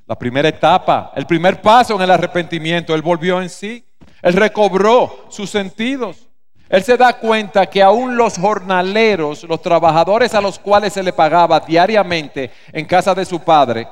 la 0.07 0.19
primera 0.19 0.49
etapa, 0.49 1.13
el 1.15 1.27
primer 1.27 1.61
paso 1.61 1.95
en 1.95 2.03
el 2.03 2.11
arrepentimiento, 2.11 2.95
él 2.95 3.03
volvió 3.03 3.41
en 3.41 3.49
sí, 3.49 3.85
él 4.23 4.35
recobró 4.35 5.27
sus 5.29 5.51
sentidos. 5.51 6.28
Él 6.69 6.83
se 6.83 6.97
da 6.97 7.15
cuenta 7.15 7.67
que 7.67 7.83
aún 7.83 8.17
los 8.17 8.37
jornaleros, 8.37 9.45
los 9.45 9.63
trabajadores 9.63 10.35
a 10.35 10.41
los 10.41 10.59
cuales 10.59 10.93
se 10.93 11.03
le 11.03 11.13
pagaba 11.13 11.61
diariamente 11.61 12.51
en 12.73 12.85
casa 12.85 13.15
de 13.15 13.25
su 13.25 13.41
padre, 13.41 13.89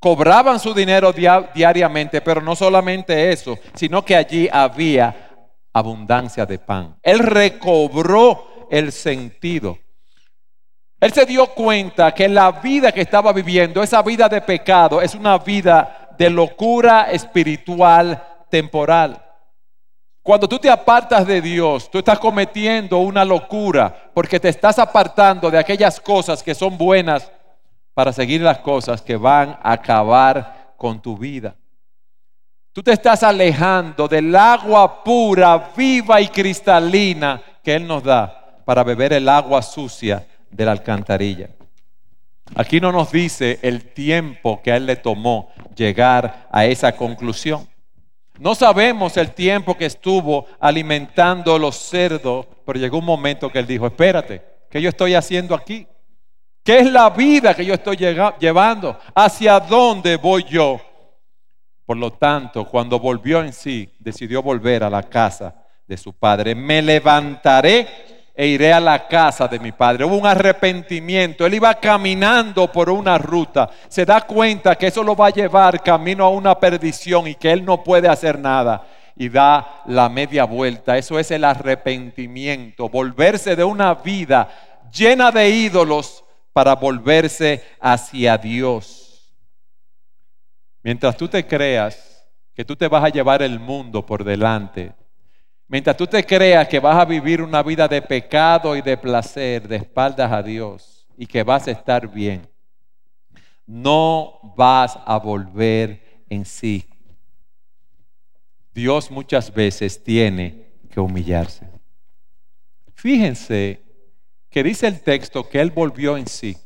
cobraban 0.00 0.58
su 0.58 0.72
dinero 0.72 1.12
diariamente, 1.12 2.20
pero 2.20 2.40
no 2.40 2.56
solamente 2.56 3.32
eso, 3.32 3.58
sino 3.74 4.04
que 4.04 4.16
allí 4.16 4.48
había 4.50 5.14
abundancia 5.72 6.46
de 6.46 6.58
pan. 6.58 6.96
Él 7.02 7.18
recobró 7.18 8.66
el 8.70 8.92
sentido. 8.92 9.78
Él 10.98 11.12
se 11.12 11.26
dio 11.26 11.46
cuenta 11.48 12.14
que 12.14 12.28
la 12.28 12.50
vida 12.52 12.92
que 12.92 13.02
estaba 13.02 13.32
viviendo, 13.32 13.82
esa 13.82 14.00
vida 14.02 14.28
de 14.28 14.40
pecado, 14.40 15.02
es 15.02 15.14
una 15.14 15.36
vida 15.36 16.14
de 16.16 16.30
locura 16.30 17.10
espiritual 17.10 18.22
temporal. 18.48 19.22
Cuando 20.26 20.48
tú 20.48 20.58
te 20.58 20.68
apartas 20.68 21.24
de 21.24 21.40
Dios, 21.40 21.88
tú 21.88 21.98
estás 21.98 22.18
cometiendo 22.18 22.98
una 22.98 23.24
locura 23.24 24.10
porque 24.12 24.40
te 24.40 24.48
estás 24.48 24.76
apartando 24.76 25.48
de 25.52 25.56
aquellas 25.56 26.00
cosas 26.00 26.42
que 26.42 26.52
son 26.52 26.76
buenas 26.76 27.30
para 27.94 28.12
seguir 28.12 28.40
las 28.40 28.58
cosas 28.58 29.00
que 29.00 29.14
van 29.14 29.50
a 29.62 29.70
acabar 29.70 30.74
con 30.76 31.00
tu 31.00 31.16
vida. 31.16 31.54
Tú 32.72 32.82
te 32.82 32.90
estás 32.90 33.22
alejando 33.22 34.08
del 34.08 34.34
agua 34.34 35.04
pura, 35.04 35.70
viva 35.76 36.20
y 36.20 36.26
cristalina 36.26 37.40
que 37.62 37.76
Él 37.76 37.86
nos 37.86 38.02
da 38.02 38.62
para 38.64 38.82
beber 38.82 39.12
el 39.12 39.28
agua 39.28 39.62
sucia 39.62 40.26
de 40.50 40.64
la 40.64 40.72
alcantarilla. 40.72 41.50
Aquí 42.56 42.80
no 42.80 42.90
nos 42.90 43.12
dice 43.12 43.60
el 43.62 43.92
tiempo 43.92 44.60
que 44.60 44.74
él 44.74 44.86
le 44.86 44.96
tomó 44.96 45.50
llegar 45.76 46.48
a 46.50 46.64
esa 46.66 46.96
conclusión. 46.96 47.68
No 48.38 48.54
sabemos 48.54 49.16
el 49.16 49.32
tiempo 49.32 49.76
que 49.76 49.86
estuvo 49.86 50.46
alimentando 50.60 51.58
los 51.58 51.76
cerdos, 51.76 52.46
pero 52.64 52.78
llegó 52.78 52.98
un 52.98 53.04
momento 53.04 53.50
que 53.50 53.58
él 53.58 53.66
dijo, 53.66 53.86
espérate, 53.86 54.42
¿qué 54.70 54.80
yo 54.80 54.88
estoy 54.88 55.14
haciendo 55.14 55.54
aquí? 55.54 55.86
¿Qué 56.62 56.78
es 56.78 56.90
la 56.90 57.10
vida 57.10 57.54
que 57.54 57.64
yo 57.64 57.74
estoy 57.74 57.96
llevando? 57.96 58.98
¿Hacia 59.14 59.60
dónde 59.60 60.16
voy 60.16 60.44
yo? 60.44 60.80
Por 61.84 61.96
lo 61.96 62.12
tanto, 62.12 62.64
cuando 62.68 62.98
volvió 62.98 63.42
en 63.42 63.52
sí, 63.52 63.88
decidió 64.00 64.42
volver 64.42 64.82
a 64.82 64.90
la 64.90 65.04
casa 65.04 65.54
de 65.86 65.96
su 65.96 66.12
padre. 66.12 66.54
Me 66.54 66.82
levantaré 66.82 68.15
e 68.36 68.46
iré 68.48 68.70
a 68.70 68.80
la 68.80 69.08
casa 69.08 69.48
de 69.48 69.58
mi 69.58 69.72
padre. 69.72 70.04
Hubo 70.04 70.18
un 70.18 70.26
arrepentimiento. 70.26 71.46
Él 71.46 71.54
iba 71.54 71.74
caminando 71.74 72.70
por 72.70 72.90
una 72.90 73.16
ruta. 73.16 73.70
Se 73.88 74.04
da 74.04 74.20
cuenta 74.20 74.76
que 74.76 74.88
eso 74.88 75.02
lo 75.02 75.16
va 75.16 75.28
a 75.28 75.30
llevar 75.30 75.82
camino 75.82 76.26
a 76.26 76.28
una 76.28 76.54
perdición 76.60 77.26
y 77.28 77.34
que 77.34 77.50
él 77.50 77.64
no 77.64 77.82
puede 77.82 78.08
hacer 78.08 78.38
nada. 78.38 78.86
Y 79.16 79.30
da 79.30 79.82
la 79.86 80.10
media 80.10 80.44
vuelta. 80.44 80.98
Eso 80.98 81.18
es 81.18 81.30
el 81.30 81.44
arrepentimiento. 81.44 82.90
Volverse 82.90 83.56
de 83.56 83.64
una 83.64 83.94
vida 83.94 84.50
llena 84.92 85.30
de 85.30 85.48
ídolos 85.48 86.22
para 86.52 86.74
volverse 86.74 87.64
hacia 87.80 88.36
Dios. 88.36 89.34
Mientras 90.82 91.16
tú 91.16 91.26
te 91.26 91.46
creas 91.46 92.28
que 92.54 92.66
tú 92.66 92.76
te 92.76 92.86
vas 92.86 93.02
a 93.02 93.08
llevar 93.08 93.42
el 93.42 93.58
mundo 93.58 94.04
por 94.04 94.24
delante. 94.24 94.92
Mientras 95.68 95.96
tú 95.96 96.06
te 96.06 96.24
creas 96.24 96.68
que 96.68 96.78
vas 96.78 96.96
a 96.96 97.04
vivir 97.04 97.42
una 97.42 97.62
vida 97.62 97.88
de 97.88 98.00
pecado 98.00 98.76
y 98.76 98.82
de 98.82 98.96
placer 98.96 99.66
de 99.66 99.76
espaldas 99.76 100.30
a 100.30 100.42
Dios 100.42 101.06
y 101.16 101.26
que 101.26 101.42
vas 101.42 101.66
a 101.66 101.72
estar 101.72 102.08
bien, 102.08 102.48
no 103.66 104.38
vas 104.56 104.96
a 105.04 105.18
volver 105.18 106.22
en 106.28 106.44
sí. 106.44 106.84
Dios 108.72 109.10
muchas 109.10 109.52
veces 109.52 110.02
tiene 110.04 110.66
que 110.88 111.00
humillarse. 111.00 111.66
Fíjense 112.94 113.82
que 114.50 114.62
dice 114.62 114.86
el 114.86 115.00
texto 115.00 115.48
que 115.48 115.60
Él 115.60 115.70
volvió 115.70 116.16
en 116.16 116.28
sí. 116.28 116.56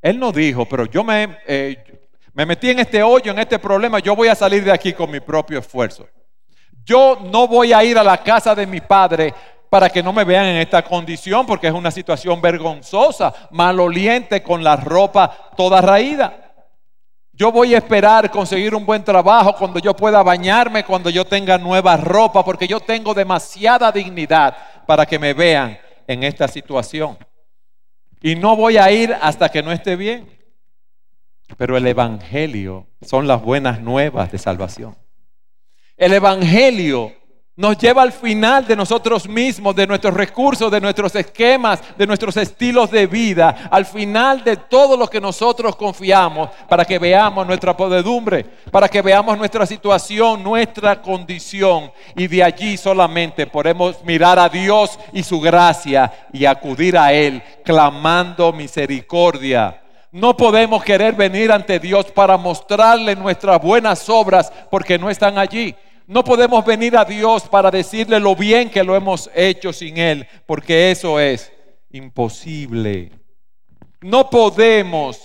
Él 0.00 0.18
no 0.18 0.32
dijo, 0.32 0.66
pero 0.66 0.86
yo 0.86 1.04
me, 1.04 1.38
eh, 1.46 1.84
me 2.32 2.46
metí 2.46 2.70
en 2.70 2.78
este 2.78 3.02
hoyo, 3.02 3.32
en 3.32 3.40
este 3.40 3.58
problema, 3.58 3.98
yo 3.98 4.16
voy 4.16 4.28
a 4.28 4.34
salir 4.34 4.64
de 4.64 4.72
aquí 4.72 4.92
con 4.92 5.10
mi 5.10 5.20
propio 5.20 5.58
esfuerzo. 5.58 6.08
Yo 6.88 7.18
no 7.30 7.46
voy 7.46 7.74
a 7.74 7.84
ir 7.84 7.98
a 7.98 8.02
la 8.02 8.16
casa 8.16 8.54
de 8.54 8.66
mi 8.66 8.80
padre 8.80 9.34
para 9.68 9.90
que 9.90 10.02
no 10.02 10.10
me 10.10 10.24
vean 10.24 10.46
en 10.46 10.56
esta 10.56 10.82
condición, 10.82 11.44
porque 11.44 11.66
es 11.66 11.74
una 11.74 11.90
situación 11.90 12.40
vergonzosa, 12.40 13.34
maloliente, 13.50 14.42
con 14.42 14.64
la 14.64 14.74
ropa 14.74 15.50
toda 15.54 15.82
raída. 15.82 16.54
Yo 17.30 17.52
voy 17.52 17.74
a 17.74 17.78
esperar 17.78 18.30
conseguir 18.30 18.74
un 18.74 18.86
buen 18.86 19.04
trabajo 19.04 19.54
cuando 19.54 19.78
yo 19.80 19.94
pueda 19.94 20.22
bañarme, 20.22 20.82
cuando 20.82 21.10
yo 21.10 21.26
tenga 21.26 21.58
nueva 21.58 21.98
ropa, 21.98 22.42
porque 22.42 22.66
yo 22.66 22.80
tengo 22.80 23.12
demasiada 23.12 23.92
dignidad 23.92 24.56
para 24.86 25.04
que 25.04 25.18
me 25.18 25.34
vean 25.34 25.78
en 26.06 26.22
esta 26.22 26.48
situación. 26.48 27.18
Y 28.22 28.34
no 28.34 28.56
voy 28.56 28.78
a 28.78 28.90
ir 28.90 29.14
hasta 29.20 29.50
que 29.50 29.62
no 29.62 29.72
esté 29.72 29.94
bien. 29.94 30.26
Pero 31.58 31.76
el 31.76 31.86
Evangelio 31.86 32.86
son 33.02 33.28
las 33.28 33.42
buenas 33.42 33.78
nuevas 33.78 34.32
de 34.32 34.38
salvación. 34.38 34.96
El 35.98 36.12
Evangelio 36.12 37.12
nos 37.56 37.76
lleva 37.76 38.02
al 38.02 38.12
final 38.12 38.64
de 38.68 38.76
nosotros 38.76 39.28
mismos, 39.28 39.74
de 39.74 39.84
nuestros 39.84 40.14
recursos, 40.14 40.70
de 40.70 40.80
nuestros 40.80 41.12
esquemas, 41.16 41.80
de 41.98 42.06
nuestros 42.06 42.36
estilos 42.36 42.88
de 42.92 43.08
vida, 43.08 43.68
al 43.68 43.84
final 43.84 44.44
de 44.44 44.56
todo 44.56 44.96
lo 44.96 45.08
que 45.08 45.20
nosotros 45.20 45.74
confiamos 45.74 46.50
para 46.68 46.84
que 46.84 47.00
veamos 47.00 47.44
nuestra 47.44 47.76
podedumbre, 47.76 48.46
para 48.70 48.88
que 48.88 49.02
veamos 49.02 49.36
nuestra 49.36 49.66
situación, 49.66 50.40
nuestra 50.40 51.02
condición 51.02 51.90
y 52.14 52.28
de 52.28 52.44
allí 52.44 52.76
solamente 52.76 53.48
podemos 53.48 54.04
mirar 54.04 54.38
a 54.38 54.48
Dios 54.48 54.96
y 55.12 55.24
su 55.24 55.40
gracia 55.40 56.28
y 56.32 56.44
acudir 56.44 56.96
a 56.96 57.12
Él 57.12 57.42
clamando 57.64 58.52
misericordia. 58.52 59.82
No 60.12 60.36
podemos 60.36 60.84
querer 60.84 61.14
venir 61.14 61.50
ante 61.50 61.80
Dios 61.80 62.06
para 62.12 62.36
mostrarle 62.36 63.16
nuestras 63.16 63.60
buenas 63.60 64.08
obras 64.08 64.52
porque 64.70 64.96
no 64.96 65.10
están 65.10 65.38
allí. 65.38 65.74
No 66.08 66.24
podemos 66.24 66.64
venir 66.64 66.96
a 66.96 67.04
Dios 67.04 67.42
para 67.42 67.70
decirle 67.70 68.18
lo 68.18 68.34
bien 68.34 68.70
que 68.70 68.82
lo 68.82 68.96
hemos 68.96 69.28
hecho 69.34 69.74
sin 69.74 69.98
Él, 69.98 70.26
porque 70.46 70.90
eso 70.90 71.20
es 71.20 71.52
imposible. 71.90 73.12
No 74.00 74.30
podemos 74.30 75.20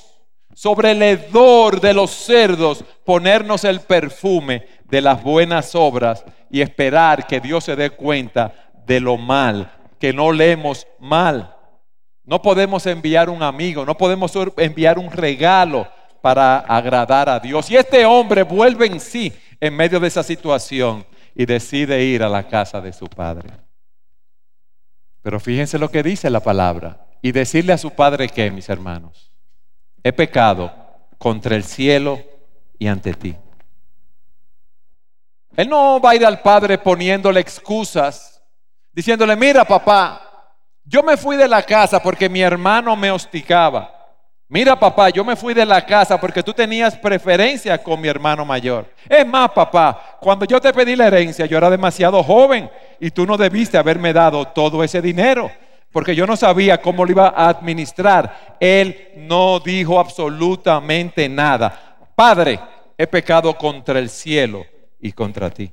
sobre 0.54 0.92
el 0.92 1.02
hedor 1.02 1.80
de 1.80 1.94
los 1.94 2.12
cerdos 2.12 2.84
ponernos 3.06 3.64
el 3.64 3.80
perfume 3.80 4.68
de 4.84 5.00
las 5.00 5.24
buenas 5.24 5.74
obras 5.74 6.26
y 6.52 6.60
esperar 6.60 7.28
que 7.28 7.40
Dios 7.40 7.64
se 7.64 7.78
dé 7.78 7.92
cuenta 7.92 8.54
de 8.86 9.00
lo 9.00 9.16
mal, 9.16 9.72
que 10.02 10.12
no 10.12 10.34
leemos 10.34 10.86
mal. 11.00 11.56
No 12.26 12.42
podemos 12.42 12.86
enviar 12.88 13.30
un 13.30 13.42
amigo, 13.42 13.86
no 13.86 13.96
podemos 13.96 14.34
enviar 14.58 15.00
un 15.00 15.10
regalo 15.10 15.88
para 16.24 16.60
agradar 16.60 17.28
a 17.28 17.38
Dios. 17.38 17.70
Y 17.70 17.76
este 17.76 18.06
hombre 18.06 18.44
vuelve 18.44 18.86
en 18.86 19.02
sí 19.02 19.34
en 19.60 19.76
medio 19.76 20.00
de 20.00 20.08
esa 20.08 20.24
situación 20.24 21.06
y 21.36 21.46
decide 21.46 22.02
ir 22.02 22.24
a 22.24 22.30
la 22.30 22.48
casa 22.48 22.80
de 22.80 22.94
su 22.94 23.08
padre. 23.08 23.50
Pero 25.22 25.38
fíjense 25.42 25.78
lo 25.78 25.92
que 25.92 26.02
dice 26.02 26.30
la 26.30 26.40
palabra. 26.40 27.08
Y 27.22 27.34
decirle 27.34 27.74
a 27.74 27.78
su 27.78 27.92
padre 27.92 28.30
que, 28.30 28.50
mis 28.52 28.70
hermanos, 28.70 29.34
he 30.02 30.14
pecado 30.14 30.74
contra 31.18 31.58
el 31.58 31.66
cielo 31.66 32.22
y 32.80 32.88
ante 32.88 33.14
ti. 33.14 33.36
Él 35.58 35.68
no 35.68 36.00
va 36.00 36.12
a 36.12 36.16
ir 36.16 36.26
al 36.26 36.42
padre 36.42 36.78
poniéndole 36.78 37.42
excusas, 37.42 38.42
diciéndole, 38.94 39.36
mira 39.36 39.66
papá, 39.66 40.54
yo 40.86 41.04
me 41.04 41.18
fui 41.18 41.36
de 41.36 41.50
la 41.50 41.64
casa 41.64 42.02
porque 42.02 42.30
mi 42.30 42.42
hermano 42.42 42.96
me 42.96 43.12
hostigaba. 43.12 44.03
Mira, 44.48 44.80
papá, 44.80 45.10
yo 45.10 45.24
me 45.24 45.36
fui 45.36 45.54
de 45.54 45.66
la 45.66 45.84
casa 45.86 46.20
porque 46.20 46.44
tú 46.44 46.54
tenías 46.54 46.96
preferencia 46.96 47.82
con 47.82 48.00
mi 48.00 48.08
hermano 48.08 48.46
mayor. 48.46 48.88
Es 49.10 49.26
más, 49.26 49.52
papá, 49.52 50.18
cuando 50.20 50.46
yo 50.46 50.62
te 50.62 50.72
pedí 50.74 50.96
la 50.96 51.08
herencia, 51.08 51.46
yo 51.46 51.58
era 51.58 51.70
demasiado 51.70 52.22
joven 52.22 52.70
y 53.00 53.10
tú 53.10 53.26
no 53.26 53.38
debiste 53.38 53.78
haberme 53.78 54.14
dado 54.14 54.46
todo 54.48 54.84
ese 54.84 55.02
dinero 55.02 55.50
porque 55.94 56.16
yo 56.16 56.26
no 56.26 56.36
sabía 56.36 56.82
cómo 56.82 57.06
lo 57.06 57.12
iba 57.12 57.28
a 57.28 57.48
administrar. 57.50 58.58
Él 58.60 59.10
no 59.16 59.60
dijo 59.60 60.00
absolutamente 60.00 61.30
nada. 61.30 61.98
Padre, 62.16 62.60
he 62.98 63.08
pecado 63.08 63.56
contra 63.56 64.00
el 64.00 64.10
cielo 64.10 64.66
y 65.00 65.12
contra 65.12 65.52
ti. 65.52 65.72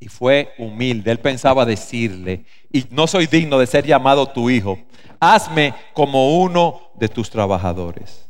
Y 0.00 0.08
fue 0.08 0.54
humilde. 0.58 1.10
Él 1.10 1.18
pensaba 1.18 1.64
decirle, 1.64 2.44
y 2.72 2.86
no 2.90 3.06
soy 3.06 3.26
digno 3.26 3.58
de 3.58 3.66
ser 3.66 3.84
llamado 3.84 4.26
tu 4.26 4.48
hijo, 4.50 4.78
hazme 5.18 5.74
como 5.92 6.38
uno 6.38 6.92
de 6.94 7.08
tus 7.08 7.30
trabajadores. 7.30 8.28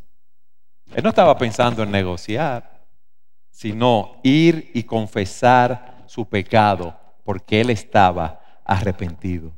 Él 0.94 1.02
no 1.02 1.11
estaba 1.11 1.37
pensando 1.37 1.83
en 1.83 1.90
negociar, 1.90 2.87
sino 3.50 4.20
ir 4.22 4.70
y 4.74 4.85
confesar 4.85 6.04
su 6.07 6.26
pecado, 6.26 6.98
porque 7.24 7.61
él 7.61 7.70
estaba 7.70 8.40
arrepentido. 8.64 9.52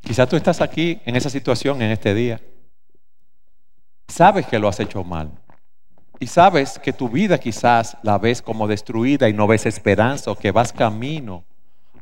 Quizás 0.00 0.28
tú 0.28 0.36
estás 0.36 0.60
aquí 0.60 1.00
en 1.04 1.16
esa 1.16 1.28
situación 1.28 1.82
en 1.82 1.90
este 1.90 2.14
día. 2.14 2.40
Sabes 4.08 4.46
que 4.46 4.58
lo 4.58 4.68
has 4.68 4.78
hecho 4.78 5.02
mal. 5.02 5.32
Y 6.18 6.26
sabes 6.26 6.78
que 6.78 6.92
tu 6.92 7.08
vida 7.08 7.38
quizás 7.38 7.96
la 8.02 8.18
ves 8.18 8.40
como 8.40 8.66
destruida 8.66 9.28
y 9.28 9.32
no 9.32 9.46
ves 9.46 9.66
esperanza 9.66 10.30
o 10.30 10.36
que 10.36 10.50
vas 10.50 10.72
camino 10.72 11.44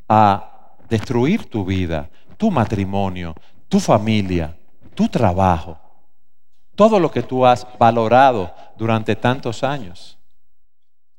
a 0.09 0.77
destruir 0.88 1.50
tu 1.50 1.64
vida, 1.64 2.09
tu 2.37 2.50
matrimonio, 2.50 3.35
tu 3.68 3.81
familia, 3.81 4.57
tu 4.94 5.09
trabajo, 5.09 5.79
todo 6.77 7.00
lo 7.00 7.11
que 7.11 7.22
tú 7.22 7.44
has 7.44 7.66
valorado 7.79 8.55
durante 8.77 9.16
tantos 9.16 9.64
años. 9.64 10.16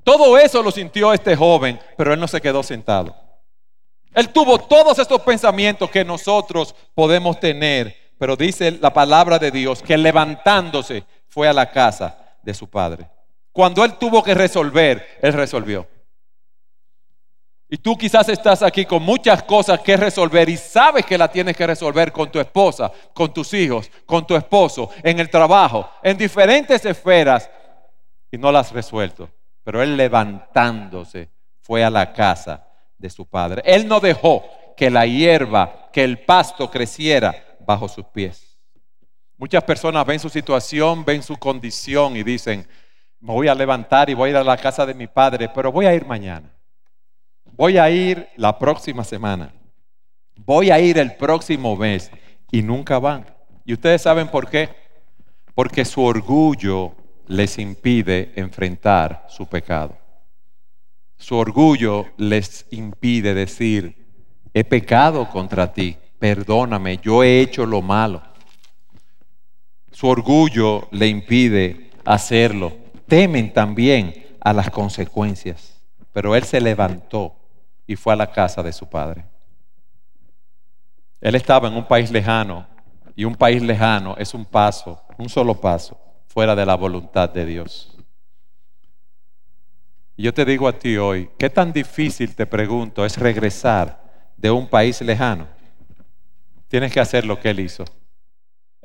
Todo 0.03 0.38
eso 0.38 0.62
lo 0.62 0.71
sintió 0.71 1.12
este 1.12 1.36
joven, 1.36 1.79
pero 1.97 2.13
él 2.13 2.19
no 2.19 2.27
se 2.27 2.39
quedó 2.39 2.63
sentado. 2.63 3.15
Él 4.13 4.29
tuvo 4.29 4.58
todos 4.58 4.97
estos 4.99 5.21
pensamientos 5.21 5.89
que 5.89 6.05
nosotros 6.05 6.73
podemos 6.93 7.39
tener, 7.39 7.93
pero 8.17 8.38
dice 8.38 8.71
la 8.71 8.93
palabra 8.93 9.38
de 9.38 9.51
Dios 9.51 9.81
que 9.81 9.97
levantándose 9.97 11.03
fue 11.27 11.49
a 11.49 11.53
la 11.53 11.69
casa 11.69 12.24
de 12.45 12.53
su 12.53 12.69
padre. 12.69 13.10
Cuando 13.51 13.84
él 13.84 13.95
tuvo 13.95 14.23
que 14.23 14.34
resolver, 14.34 15.17
él 15.21 15.34
resolvió. 15.34 15.88
Y 17.67 17.77
tú 17.77 17.97
quizás 17.97 18.29
estás 18.29 18.62
aquí 18.62 18.86
con 18.86 19.01
muchas 19.01 19.41
cosas 19.43 19.79
que 19.79 19.97
resolver 19.97 20.47
y 20.47 20.55
sabes 20.55 21.05
que 21.05 21.17
la 21.17 21.27
tienes 21.27 21.58
que 21.58 21.65
resolver 21.65 22.12
con 22.12 22.31
tu 22.31 22.39
esposa, 22.39 22.91
con 23.13 23.34
tus 23.34 23.53
hijos, 23.55 23.89
con 24.05 24.27
tu 24.27 24.36
esposo, 24.36 24.91
en 25.01 25.19
el 25.19 25.29
trabajo, 25.29 25.89
en 26.03 26.15
diferentes 26.15 26.86
esferas 26.86 27.49
y 28.31 28.38
no 28.38 28.51
las 28.51 28.67
has 28.67 28.73
resuelto. 28.73 29.29
Pero 29.63 29.81
él 29.81 29.97
levantándose 29.97 31.29
fue 31.62 31.84
a 31.84 31.89
la 31.89 32.13
casa 32.13 32.67
de 32.99 33.10
su 33.10 33.25
padre. 33.25 33.63
Él 33.65 33.88
no 33.88 33.99
dejó 33.99 34.45
que 34.77 34.91
la 34.91 35.08
hierba, 35.08 35.89
que 35.91 36.03
el 36.03 36.19
pasto 36.19 36.69
creciera 36.69 37.58
bajo 37.62 37.88
sus 37.88 38.05
pies. 38.05 38.44
Muchas 39.38 39.63
personas 39.63 40.06
ven 40.06 40.19
su 40.19 40.30
situación, 40.30 41.04
ven 41.04 41.21
su 41.21 41.38
condición 41.38 42.15
y 42.15 42.24
dicen, 42.24 42.67
me 43.19 43.34
voy 43.34 43.48
a 43.48 43.56
levantar 43.56 44.10
y 44.10 44.13
voy 44.13 44.30
a 44.30 44.32
ir 44.32 44.38
a 44.38 44.43
la 44.43 44.58
casa 44.58 44.86
de 44.86 44.93
mi 44.93 45.08
padre, 45.08 45.50
pero 45.54 45.71
voy 45.71 45.86
a 45.86 45.93
ir 45.93 46.06
mañana 46.06 46.56
voy 47.56 47.78
a 47.78 47.89
ir 47.89 48.28
la 48.36 48.58
próxima 48.60 49.04
semana, 49.04 49.54
voy 50.36 50.71
a 50.71 50.80
ir 50.80 50.98
el 50.98 51.15
próximo 51.15 51.76
mes 51.76 52.12
y 52.52 52.62
nunca 52.62 53.00
van. 53.00 53.26
¿Y 53.63 53.74
ustedes 53.74 54.02
saben 54.02 54.28
por 54.28 54.50
qué? 54.50 54.69
Porque 55.54 55.86
su 55.86 56.02
orgullo 56.02 56.93
les 57.28 57.58
impide 57.58 58.34
enfrentar 58.36 59.26
su 59.30 59.48
pecado. 59.48 59.98
Su 61.17 61.36
orgullo 61.38 62.08
les 62.17 62.67
impide 62.71 63.34
decir, 63.34 64.06
he 64.54 64.63
pecado 64.63 65.30
contra 65.30 65.71
ti, 65.71 65.98
perdóname, 66.19 66.98
yo 66.98 67.24
he 67.24 67.39
hecho 67.39 67.65
lo 67.65 67.82
malo. 67.82 68.21
Su 69.95 70.08
orgullo 70.08 70.89
le 70.91 71.08
impide 71.08 71.89
hacerlo. 72.03 72.73
Temen 73.08 73.53
también 73.53 74.36
a 74.41 74.51
las 74.51 74.69
consecuencias. 74.69 75.81
Pero 76.12 76.36
él 76.36 76.43
se 76.43 76.60
levantó 76.60 77.34
y 77.88 77.95
fue 77.95 78.12
a 78.12 78.17
la 78.17 78.29
casa 78.29 78.62
de 78.62 78.73
su 78.73 78.89
padre. 78.89 79.23
Él 81.21 81.36
estaba 81.36 81.69
en 81.69 81.75
un 81.75 81.88
país 81.88 82.12
lejano 82.12 82.67
y 83.15 83.23
un 83.23 83.36
país 83.36 83.62
lejano 83.62 84.17
es 84.17 84.34
un 84.34 84.43
paso, 84.43 85.01
un 85.17 85.29
solo 85.29 85.62
paso, 85.62 85.97
fuera 86.27 86.58
de 86.58 86.65
la 86.65 86.75
voluntad 86.75 87.29
de 87.29 87.45
Dios. 87.45 87.97
Yo 90.17 90.34
te 90.34 90.43
digo 90.43 90.67
a 90.67 90.77
ti 90.77 90.97
hoy, 90.97 91.29
¿qué 91.39 91.49
tan 91.49 91.71
difícil, 91.71 92.36
te 92.36 92.45
pregunto, 92.45 93.05
es 93.05 93.17
regresar 93.17 94.03
de 94.36 94.51
un 94.51 94.67
país 94.67 94.99
lejano? 94.99 95.47
Tienes 96.67 96.91
que 96.91 96.99
hacer 96.99 97.25
lo 97.25 97.39
que 97.39 97.51
Él 97.51 97.62
hizo. 97.62 97.86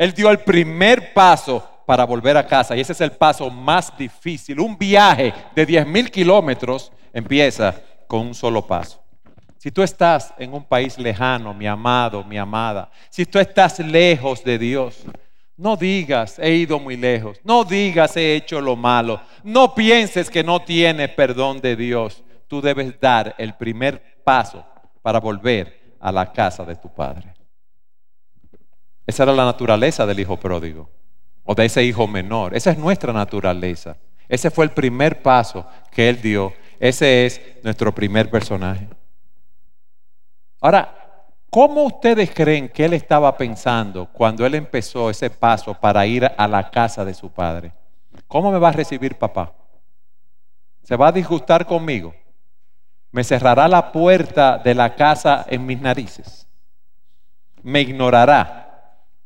Él 0.01 0.15
dio 0.15 0.31
el 0.31 0.39
primer 0.39 1.13
paso 1.13 1.63
para 1.85 2.07
volver 2.07 2.35
a 2.35 2.47
casa 2.47 2.75
y 2.75 2.81
ese 2.81 2.93
es 2.93 3.03
el 3.03 3.13
paso 3.13 3.51
más 3.51 3.95
difícil. 3.99 4.59
Un 4.59 4.79
viaje 4.79 5.35
de 5.55 5.67
10 5.67 5.87
mil 5.87 6.11
kilómetros 6.11 6.91
empieza 7.13 7.75
con 8.07 8.29
un 8.29 8.35
solo 8.35 8.67
paso. 8.67 8.99
Si 9.59 9.71
tú 9.71 9.83
estás 9.83 10.33
en 10.39 10.55
un 10.55 10.65
país 10.65 10.99
lejano, 10.99 11.53
mi 11.53 11.67
amado, 11.67 12.25
mi 12.25 12.39
amada, 12.39 12.91
si 13.11 13.27
tú 13.27 13.39
estás 13.39 13.79
lejos 13.81 14.43
de 14.43 14.59
Dios, 14.59 15.05
no 15.59 15.77
digas, 15.77 16.39
he 16.39 16.55
ido 16.55 16.79
muy 16.79 16.97
lejos. 16.97 17.39
No 17.45 17.65
digas, 17.65 18.17
he 18.17 18.37
hecho 18.37 18.59
lo 18.63 18.77
malo. 18.77 19.21
No 19.45 19.75
pienses 19.75 20.31
que 20.31 20.43
no 20.43 20.63
tienes 20.63 21.11
perdón 21.11 21.61
de 21.61 21.77
Dios. 21.77 22.25
Tú 22.49 22.63
debes 22.63 22.99
dar 22.99 23.35
el 23.37 23.53
primer 23.53 24.23
paso 24.25 24.65
para 25.03 25.21
volver 25.21 25.99
a 26.01 26.11
la 26.11 26.33
casa 26.33 26.65
de 26.65 26.77
tu 26.77 26.89
padre. 26.89 27.35
Esa 29.11 29.25
era 29.25 29.33
la 29.33 29.45
naturaleza 29.45 30.07
del 30.07 30.21
hijo 30.21 30.39
pródigo 30.39 30.89
o 31.45 31.55
de 31.55 31.65
ese 31.67 31.83
hijo 31.85 32.07
menor. 32.07 32.57
Esa 32.57 32.71
es 32.71 32.79
nuestra 32.79 33.13
naturaleza. 33.13 33.97
Ese 34.29 34.51
fue 34.51 34.65
el 34.65 34.71
primer 34.71 35.21
paso 35.21 35.67
que 35.91 36.09
él 36.09 36.23
dio. 36.23 36.53
Ese 36.79 37.27
es 37.27 37.41
nuestro 37.63 37.93
primer 37.93 38.31
personaje. 38.31 38.89
Ahora, 40.61 41.01
¿Cómo 41.51 41.83
ustedes 41.83 42.31
creen 42.33 42.69
que 42.69 42.85
él 42.85 42.93
estaba 42.93 43.37
pensando 43.37 44.07
cuando 44.07 44.47
él 44.47 44.55
empezó 44.55 45.11
ese 45.11 45.29
paso 45.29 45.75
para 45.75 46.07
ir 46.07 46.25
a 46.25 46.47
la 46.47 46.71
casa 46.71 47.05
de 47.05 47.13
su 47.13 47.29
padre? 47.29 47.73
¿Cómo 48.29 48.53
me 48.53 48.59
va 48.61 48.69
a 48.69 48.73
recibir 48.73 49.19
papá? 49.19 49.53
¿Se 50.85 50.95
va 50.95 51.09
a 51.09 51.13
disgustar 51.13 51.67
conmigo? 51.67 52.15
¿Me 53.11 53.25
cerrará 53.25 53.67
la 53.67 53.91
puerta 53.91 54.59
de 54.59 54.77
la 54.77 54.95
casa 54.95 55.45
en 55.49 55.67
mis 55.67 55.81
narices? 55.81 56.47
¿Me 57.65 57.81
ignorará? 57.81 58.70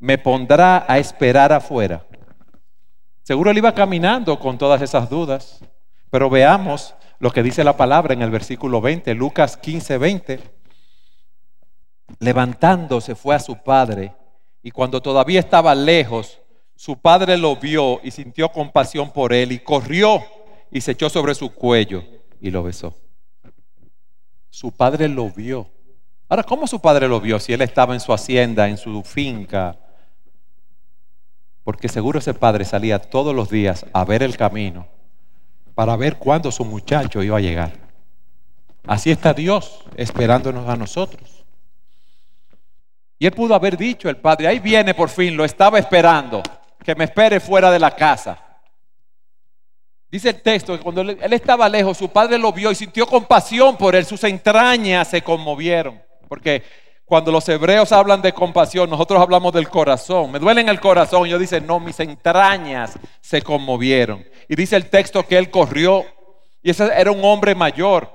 ¿Me 0.04 0.18
pondrá 0.18 0.84
a 0.86 0.98
esperar 0.98 1.50
afuera? 1.50 2.04
Seguro 3.22 3.50
él 3.50 3.56
iba 3.56 3.72
caminando 3.72 4.38
con 4.38 4.58
todas 4.58 4.82
esas 4.82 5.08
dudas, 5.08 5.64
pero 6.10 6.28
veamos 6.28 6.94
lo 7.20 7.30
que 7.30 7.42
dice 7.42 7.64
la 7.64 7.78
palabra 7.78 8.12
en 8.12 8.20
el 8.20 8.30
versículo 8.30 8.82
20, 8.82 9.14
Lucas 9.14 9.56
15, 9.56 9.96
20 9.96 10.40
levantándose 12.18 13.14
fue 13.14 13.34
a 13.34 13.38
su 13.38 13.56
padre 13.56 14.14
y 14.62 14.70
cuando 14.72 15.00
todavía 15.00 15.40
estaba 15.40 15.74
lejos, 15.74 16.38
su 16.76 16.98
padre 16.98 17.38
lo 17.38 17.56
vio 17.56 17.98
y 18.04 18.10
sintió 18.10 18.50
compasión 18.50 19.10
por 19.10 19.32
él 19.32 19.52
y 19.52 19.60
corrió 19.60 20.22
y 20.70 20.82
se 20.82 20.90
echó 20.90 21.08
sobre 21.08 21.34
su 21.34 21.54
cuello 21.54 22.04
y 22.42 22.50
lo 22.50 22.62
besó. 22.62 22.94
Su 24.50 24.70
padre 24.70 25.08
lo 25.08 25.30
vio. 25.30 25.66
Ahora, 26.28 26.42
¿cómo 26.42 26.66
su 26.66 26.78
padre 26.78 27.08
lo 27.08 27.22
vio 27.22 27.40
si 27.40 27.54
él 27.54 27.62
estaba 27.62 27.94
en 27.94 28.00
su 28.00 28.12
hacienda, 28.12 28.68
en 28.68 28.76
su 28.76 29.02
finca? 29.02 29.78
Porque 31.64 31.88
seguro 31.88 32.18
ese 32.18 32.34
padre 32.34 32.64
salía 32.64 32.98
todos 32.98 33.34
los 33.34 33.48
días 33.48 33.86
a 33.92 34.04
ver 34.04 34.22
el 34.22 34.36
camino 34.36 34.86
para 35.74 35.96
ver 35.96 36.16
cuándo 36.16 36.52
su 36.52 36.64
muchacho 36.64 37.22
iba 37.22 37.38
a 37.38 37.40
llegar. 37.40 37.72
Así 38.86 39.10
está 39.10 39.34
Dios 39.34 39.84
esperándonos 39.96 40.68
a 40.68 40.76
nosotros. 40.76 41.44
Y 43.18 43.26
él 43.26 43.32
pudo 43.32 43.54
haber 43.54 43.76
dicho, 43.76 44.08
el 44.08 44.18
padre, 44.18 44.48
ahí 44.48 44.58
viene 44.58 44.94
por 44.94 45.08
fin, 45.08 45.36
lo 45.36 45.44
estaba 45.44 45.78
esperando, 45.78 46.42
que 46.82 46.94
me 46.94 47.04
espere 47.04 47.40
fuera 47.40 47.70
de 47.70 47.78
la 47.78 47.94
casa. 47.94 48.38
Dice 50.10 50.28
el 50.30 50.42
texto 50.42 50.76
que 50.76 50.82
cuando 50.82 51.00
él, 51.00 51.32
estaba 51.32 51.68
lejos, 51.68 51.96
su 51.96 52.08
padre 52.08 52.38
lo 52.38 52.52
vio 52.52 52.70
y 52.70 52.74
sintió 52.74 53.06
compasión 53.06 53.76
por 53.76 53.96
él, 53.96 54.04
sus 54.04 54.22
entrañas 54.24 55.08
se 55.08 55.22
conmovieron. 55.22 56.00
Porque 56.28 56.62
cuando 57.04 57.30
los 57.30 57.46
hebreos 57.48 57.92
hablan 57.92 58.22
de 58.22 58.32
compasión, 58.32 58.88
nosotros 58.88 59.20
hablamos 59.20 59.52
del 59.52 59.68
corazón. 59.68 60.32
Me 60.32 60.38
duele 60.38 60.62
en 60.62 60.70
el 60.70 60.80
corazón. 60.80 61.28
Yo 61.28 61.38
dice, 61.38 61.60
no, 61.60 61.78
mis 61.78 62.00
entrañas 62.00 62.98
se 63.20 63.42
conmovieron. 63.42 64.24
Y 64.48 64.56
dice 64.56 64.76
el 64.76 64.88
texto 64.88 65.26
que 65.26 65.36
él 65.36 65.50
corrió. 65.50 66.04
Y 66.62 66.70
ese 66.70 66.90
era 66.96 67.12
un 67.12 67.22
hombre 67.22 67.54
mayor. 67.54 68.10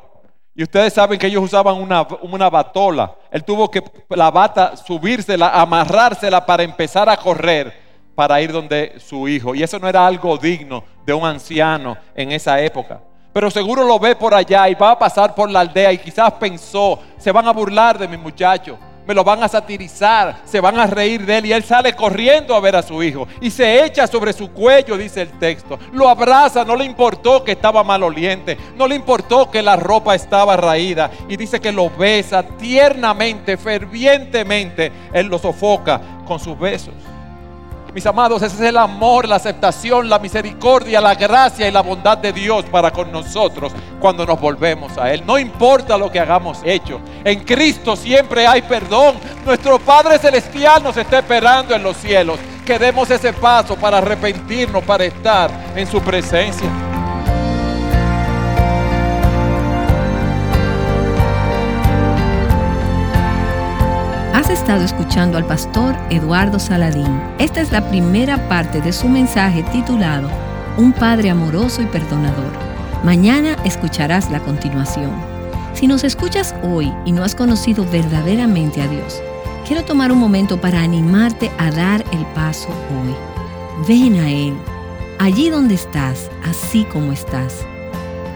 Y 0.55 0.63
ustedes 0.63 0.93
saben 0.93 1.19
que 1.19 1.27
ellos 1.27 1.43
usaban 1.43 1.75
una, 1.75 2.05
una, 2.21 2.49
batola. 2.49 3.15
Él 3.31 3.43
tuvo 3.43 3.69
que 3.69 3.83
la 4.09 4.31
bata 4.31 4.75
subírsela, 4.75 5.49
amarrársela 5.49 6.45
para 6.45 6.63
empezar 6.63 7.07
a 7.09 7.15
correr 7.15 7.73
para 8.15 8.41
ir 8.41 8.51
donde 8.51 8.95
su 8.99 9.27
hijo. 9.27 9.53
Y 9.53 9.63
eso 9.63 9.79
no 9.79 9.87
era 9.87 10.05
algo 10.05 10.35
digno 10.37 10.83
de 11.05 11.13
un 11.13 11.25
anciano 11.25 11.95
en 12.15 12.31
esa 12.31 12.59
época. 12.59 13.01
Pero 13.33 13.51
seguro 13.51 13.83
lo 13.83 13.99
ve 13.99 14.15
por 14.15 14.33
allá 14.33 14.67
y 14.69 14.75
va 14.75 14.91
a 14.91 14.99
pasar 14.99 15.35
por 15.35 15.49
la 15.49 15.59
aldea 15.59 15.93
y 15.93 15.97
quizás 15.97 16.33
pensó, 16.33 16.99
se 17.17 17.31
van 17.31 17.47
a 17.47 17.51
burlar 17.51 17.97
de 17.97 18.07
mi 18.07 18.17
muchacho 18.17 18.77
me 19.09 19.15
lo 19.15 19.23
van 19.23 19.41
a 19.41 19.47
satirizar, 19.47 20.41
se 20.45 20.61
van 20.61 20.79
a 20.79 20.85
reír 20.85 21.25
de 21.25 21.39
él 21.39 21.45
y 21.47 21.51
él 21.51 21.63
sale 21.63 21.95
corriendo 21.95 22.53
a 22.53 22.59
ver 22.59 22.75
a 22.75 22.83
su 22.83 23.01
hijo 23.01 23.27
y 23.41 23.49
se 23.49 23.83
echa 23.83 24.05
sobre 24.05 24.33
su 24.33 24.51
cuello, 24.51 24.95
dice 24.97 25.23
el 25.23 25.31
texto. 25.39 25.79
Lo 25.93 26.07
abraza, 26.07 26.63
no 26.63 26.75
le 26.75 26.85
importó 26.85 27.43
que 27.43 27.53
estaba 27.53 27.83
maloliente, 27.83 28.55
no 28.77 28.85
le 28.85 28.93
importó 28.93 29.49
que 29.49 29.63
la 29.63 29.75
ropa 29.75 30.13
estaba 30.13 30.55
raída 30.57 31.09
y 31.27 31.37
dice 31.37 31.59
que 31.59 31.71
lo 31.71 31.89
besa 31.89 32.43
tiernamente, 32.43 33.57
fervientemente, 33.57 34.91
él 35.11 35.25
lo 35.25 35.39
sofoca 35.39 35.99
con 36.27 36.39
sus 36.39 36.59
besos. 36.59 36.93
Mis 37.93 38.05
amados, 38.05 38.43
ese 38.43 38.55
es 38.55 38.61
el 38.61 38.77
amor, 38.77 39.27
la 39.27 39.37
aceptación, 39.37 40.09
la 40.09 40.19
misericordia, 40.19 41.01
la 41.01 41.15
gracia 41.15 41.67
y 41.67 41.71
la 41.71 41.81
bondad 41.81 42.19
de 42.19 42.31
Dios 42.31 42.65
para 42.65 42.91
con 42.91 43.11
nosotros 43.11 43.73
cuando 43.99 44.25
nos 44.27 44.39
volvemos 44.39 44.95
a 44.97 45.11
Él. 45.11 45.25
No 45.25 45.39
importa 45.39 45.97
lo 45.97 46.11
que 46.11 46.19
hagamos 46.19 46.59
hecho. 46.63 47.01
En 47.23 47.43
Cristo 47.43 47.95
siempre 47.95 48.45
hay 48.45 48.61
perdón. 48.61 49.15
Nuestro 49.43 49.79
Padre 49.79 50.19
Celestial 50.19 50.83
nos 50.83 50.97
está 50.97 51.19
esperando 51.19 51.73
en 51.73 51.81
los 51.81 51.97
cielos. 51.97 52.39
Que 52.63 52.77
demos 52.77 53.09
ese 53.09 53.33
paso 53.33 53.75
para 53.75 53.97
arrepentirnos, 53.97 54.83
para 54.83 55.05
estar 55.05 55.49
en 55.75 55.87
su 55.87 55.99
presencia. 55.99 56.88
Has 64.49 64.61
estado 64.61 64.83
escuchando 64.83 65.37
al 65.37 65.45
pastor 65.45 65.95
Eduardo 66.09 66.57
Saladín. 66.57 67.21
Esta 67.37 67.61
es 67.61 67.71
la 67.71 67.87
primera 67.87 68.49
parte 68.49 68.81
de 68.81 68.91
su 68.91 69.07
mensaje 69.07 69.61
titulado 69.71 70.27
Un 70.75 70.91
Padre 70.91 71.29
amoroso 71.29 71.83
y 71.83 71.85
perdonador. 71.85 72.51
Mañana 73.03 73.55
escucharás 73.63 74.31
la 74.31 74.39
continuación. 74.39 75.11
Si 75.75 75.85
nos 75.85 76.03
escuchas 76.03 76.55
hoy 76.63 76.91
y 77.05 77.11
no 77.11 77.23
has 77.23 77.35
conocido 77.35 77.85
verdaderamente 77.85 78.81
a 78.81 78.87
Dios, 78.87 79.21
quiero 79.67 79.85
tomar 79.85 80.11
un 80.11 80.17
momento 80.17 80.59
para 80.59 80.81
animarte 80.81 81.51
a 81.59 81.69
dar 81.69 82.03
el 82.11 82.25
paso 82.33 82.69
hoy. 82.69 83.13
Ven 83.87 84.15
a 84.15 84.31
Él, 84.31 84.57
allí 85.19 85.51
donde 85.51 85.75
estás, 85.75 86.31
así 86.43 86.85
como 86.85 87.11
estás. 87.11 87.67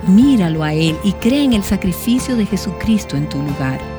Míralo 0.06 0.64
a 0.64 0.74
Él 0.74 0.96
y 1.04 1.14
cree 1.14 1.44
en 1.44 1.54
el 1.54 1.64
sacrificio 1.64 2.36
de 2.36 2.46
Jesucristo 2.46 3.18
en 3.18 3.28
tu 3.28 3.40
lugar. 3.40 3.93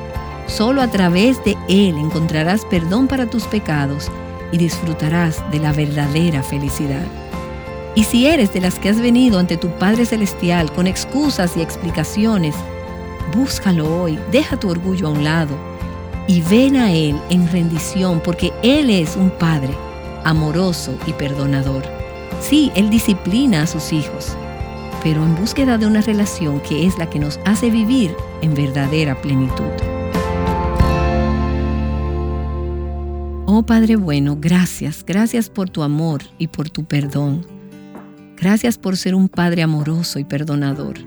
Solo 0.47 0.81
a 0.81 0.87
través 0.87 1.43
de 1.43 1.57
Él 1.67 1.97
encontrarás 1.97 2.65
perdón 2.65 3.07
para 3.07 3.27
tus 3.27 3.45
pecados 3.45 4.11
y 4.51 4.57
disfrutarás 4.57 5.43
de 5.51 5.59
la 5.59 5.73
verdadera 5.73 6.43
felicidad. 6.43 7.05
Y 7.95 8.03
si 8.03 8.27
eres 8.27 8.53
de 8.53 8.61
las 8.61 8.77
que 8.77 8.89
has 8.89 8.99
venido 8.99 9.39
ante 9.39 9.57
tu 9.57 9.69
Padre 9.69 10.05
Celestial 10.05 10.71
con 10.71 10.85
excusas 10.85 11.55
y 11.57 11.61
explicaciones, 11.61 12.55
búscalo 13.35 14.01
hoy, 14.01 14.19
deja 14.31 14.57
tu 14.57 14.69
orgullo 14.69 15.07
a 15.07 15.11
un 15.11 15.23
lado 15.23 15.55
y 16.27 16.41
ven 16.41 16.75
a 16.75 16.91
Él 16.91 17.19
en 17.29 17.49
rendición 17.51 18.21
porque 18.23 18.51
Él 18.63 18.89
es 18.89 19.15
un 19.15 19.29
Padre 19.31 19.73
amoroso 20.25 20.97
y 21.07 21.13
perdonador. 21.13 21.83
Sí, 22.41 22.71
Él 22.75 22.89
disciplina 22.89 23.61
a 23.61 23.67
sus 23.67 23.93
hijos, 23.93 24.35
pero 25.03 25.23
en 25.23 25.35
búsqueda 25.35 25.77
de 25.77 25.87
una 25.87 26.01
relación 26.01 26.59
que 26.59 26.85
es 26.85 26.97
la 26.97 27.09
que 27.09 27.19
nos 27.19 27.39
hace 27.45 27.69
vivir 27.69 28.15
en 28.41 28.53
verdadera 28.53 29.19
plenitud. 29.21 29.94
Oh 33.57 33.65
Padre 33.65 33.95
bueno, 33.95 34.37
gracias, 34.37 35.05
gracias 35.07 35.49
por 35.49 35.69
tu 35.69 35.81
amor 35.81 36.23
y 36.37 36.47
por 36.47 36.69
tu 36.69 36.83
perdón. 36.83 37.47
Gracias 38.35 38.77
por 38.77 38.97
ser 38.97 39.15
un 39.15 39.29
Padre 39.29 39.63
amoroso 39.63 40.19
y 40.19 40.25
perdonador. 40.25 40.97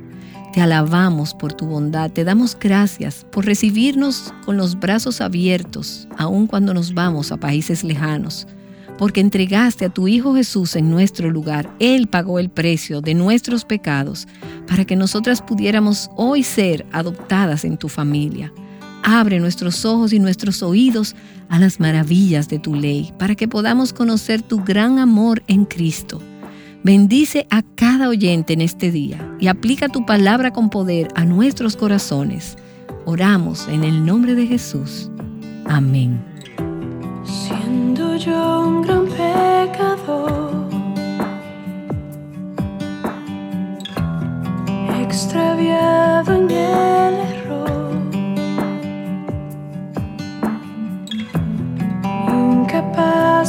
Te 0.54 0.62
alabamos 0.62 1.34
por 1.34 1.52
tu 1.52 1.66
bondad, 1.66 2.10
te 2.10 2.24
damos 2.24 2.56
gracias 2.58 3.26
por 3.30 3.44
recibirnos 3.44 4.32
con 4.46 4.56
los 4.56 4.80
brazos 4.80 5.20
abiertos, 5.20 6.08
aun 6.16 6.46
cuando 6.46 6.72
nos 6.72 6.94
vamos 6.94 7.32
a 7.32 7.36
países 7.36 7.84
lejanos, 7.84 8.46
porque 8.96 9.20
entregaste 9.20 9.84
a 9.84 9.90
tu 9.90 10.08
Hijo 10.08 10.34
Jesús 10.34 10.74
en 10.74 10.90
nuestro 10.90 11.28
lugar. 11.28 11.70
Él 11.80 12.06
pagó 12.06 12.38
el 12.38 12.48
precio 12.48 13.02
de 13.02 13.12
nuestros 13.12 13.66
pecados 13.66 14.26
para 14.66 14.86
que 14.86 14.96
nosotras 14.96 15.42
pudiéramos 15.42 16.08
hoy 16.16 16.42
ser 16.42 16.86
adoptadas 16.92 17.66
en 17.66 17.76
tu 17.76 17.90
familia. 17.90 18.50
Abre 19.02 19.40
nuestros 19.40 19.84
ojos 19.84 20.12
y 20.12 20.18
nuestros 20.18 20.62
oídos 20.62 21.14
a 21.48 21.58
las 21.58 21.80
maravillas 21.80 22.48
de 22.48 22.58
tu 22.58 22.74
ley, 22.74 23.12
para 23.18 23.34
que 23.34 23.48
podamos 23.48 23.92
conocer 23.92 24.42
tu 24.42 24.62
gran 24.62 24.98
amor 24.98 25.42
en 25.46 25.64
Cristo. 25.64 26.20
Bendice 26.84 27.46
a 27.50 27.62
cada 27.62 28.08
oyente 28.08 28.52
en 28.52 28.60
este 28.60 28.90
día 28.90 29.36
y 29.40 29.48
aplica 29.48 29.88
tu 29.88 30.06
palabra 30.06 30.52
con 30.52 30.70
poder 30.70 31.08
a 31.14 31.24
nuestros 31.24 31.76
corazones. 31.76 32.56
Oramos 33.04 33.68
en 33.68 33.84
el 33.84 34.04
nombre 34.04 34.34
de 34.34 34.46
Jesús. 34.46 35.10
Amén. 35.66 36.22
Siendo 37.24 38.16
yo 38.16 38.66
un 38.66 38.82
gran 38.82 39.06
pecador, 39.06 40.68
extraviado 45.02 46.34
en 46.34 46.50
el 46.50 47.37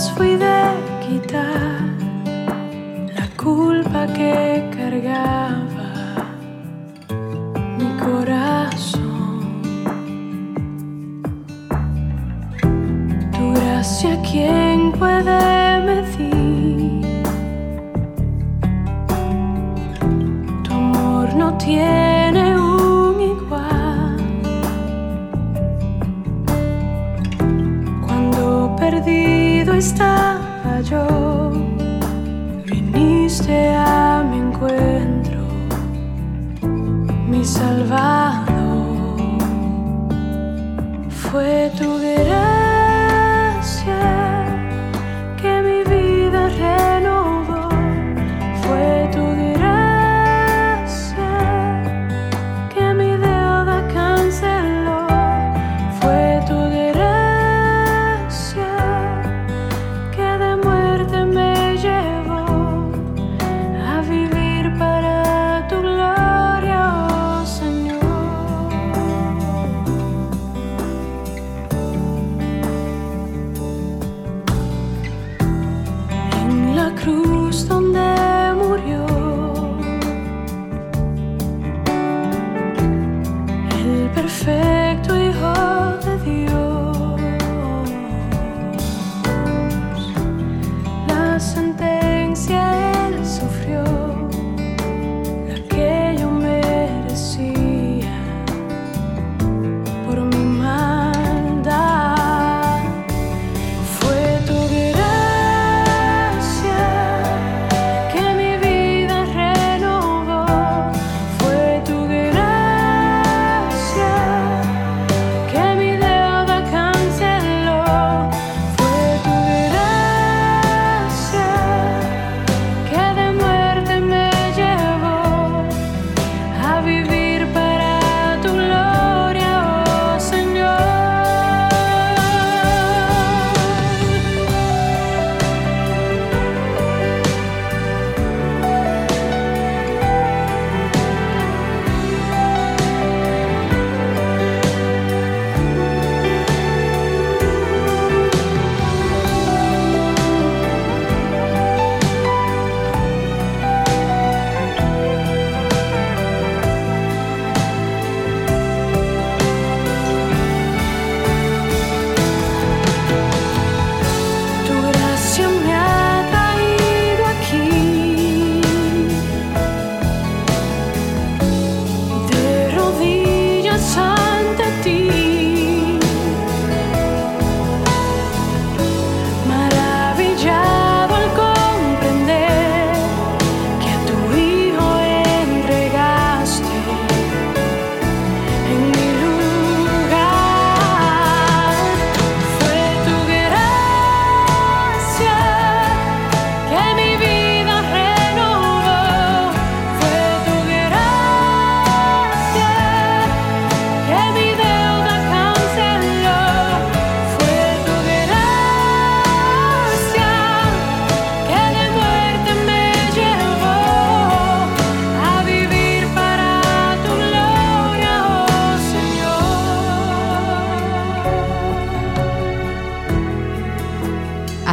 fui 0.08 0.38
de 0.38 0.58
quitar. 1.04 1.82
La 3.18 3.28
culpa 3.36 4.08
que 4.08 4.64
cargaba 4.78 5.19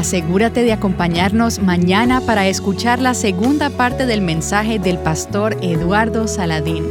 Asegúrate 0.06 0.62
de 0.62 0.72
acompañarnos 0.72 1.58
mañana 1.58 2.20
para 2.20 2.46
escuchar 2.46 3.00
la 3.00 3.12
segunda 3.12 3.70
parte 3.70 4.06
del 4.06 4.20
mensaje 4.20 4.78
del 4.78 4.98
pastor 4.98 5.56
Eduardo 5.62 6.28
Saladín. 6.28 6.84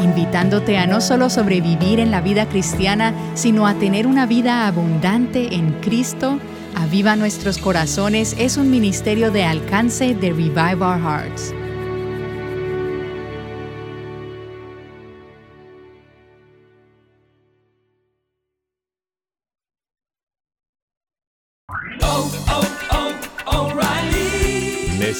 Invitándote 0.00 0.78
a 0.78 0.86
no 0.86 1.00
solo 1.00 1.30
sobrevivir 1.30 1.98
en 1.98 2.12
la 2.12 2.20
vida 2.20 2.46
cristiana, 2.48 3.12
sino 3.34 3.66
a 3.66 3.74
tener 3.74 4.06
una 4.06 4.24
vida 4.24 4.68
abundante 4.68 5.56
en 5.56 5.72
Cristo, 5.80 6.38
Aviva 6.76 7.16
Nuestros 7.16 7.58
Corazones 7.58 8.36
es 8.38 8.58
un 8.58 8.70
ministerio 8.70 9.32
de 9.32 9.46
alcance 9.46 10.14
de 10.14 10.28
Revive 10.28 10.76
Our 10.76 11.00
Hearts. 11.00 11.52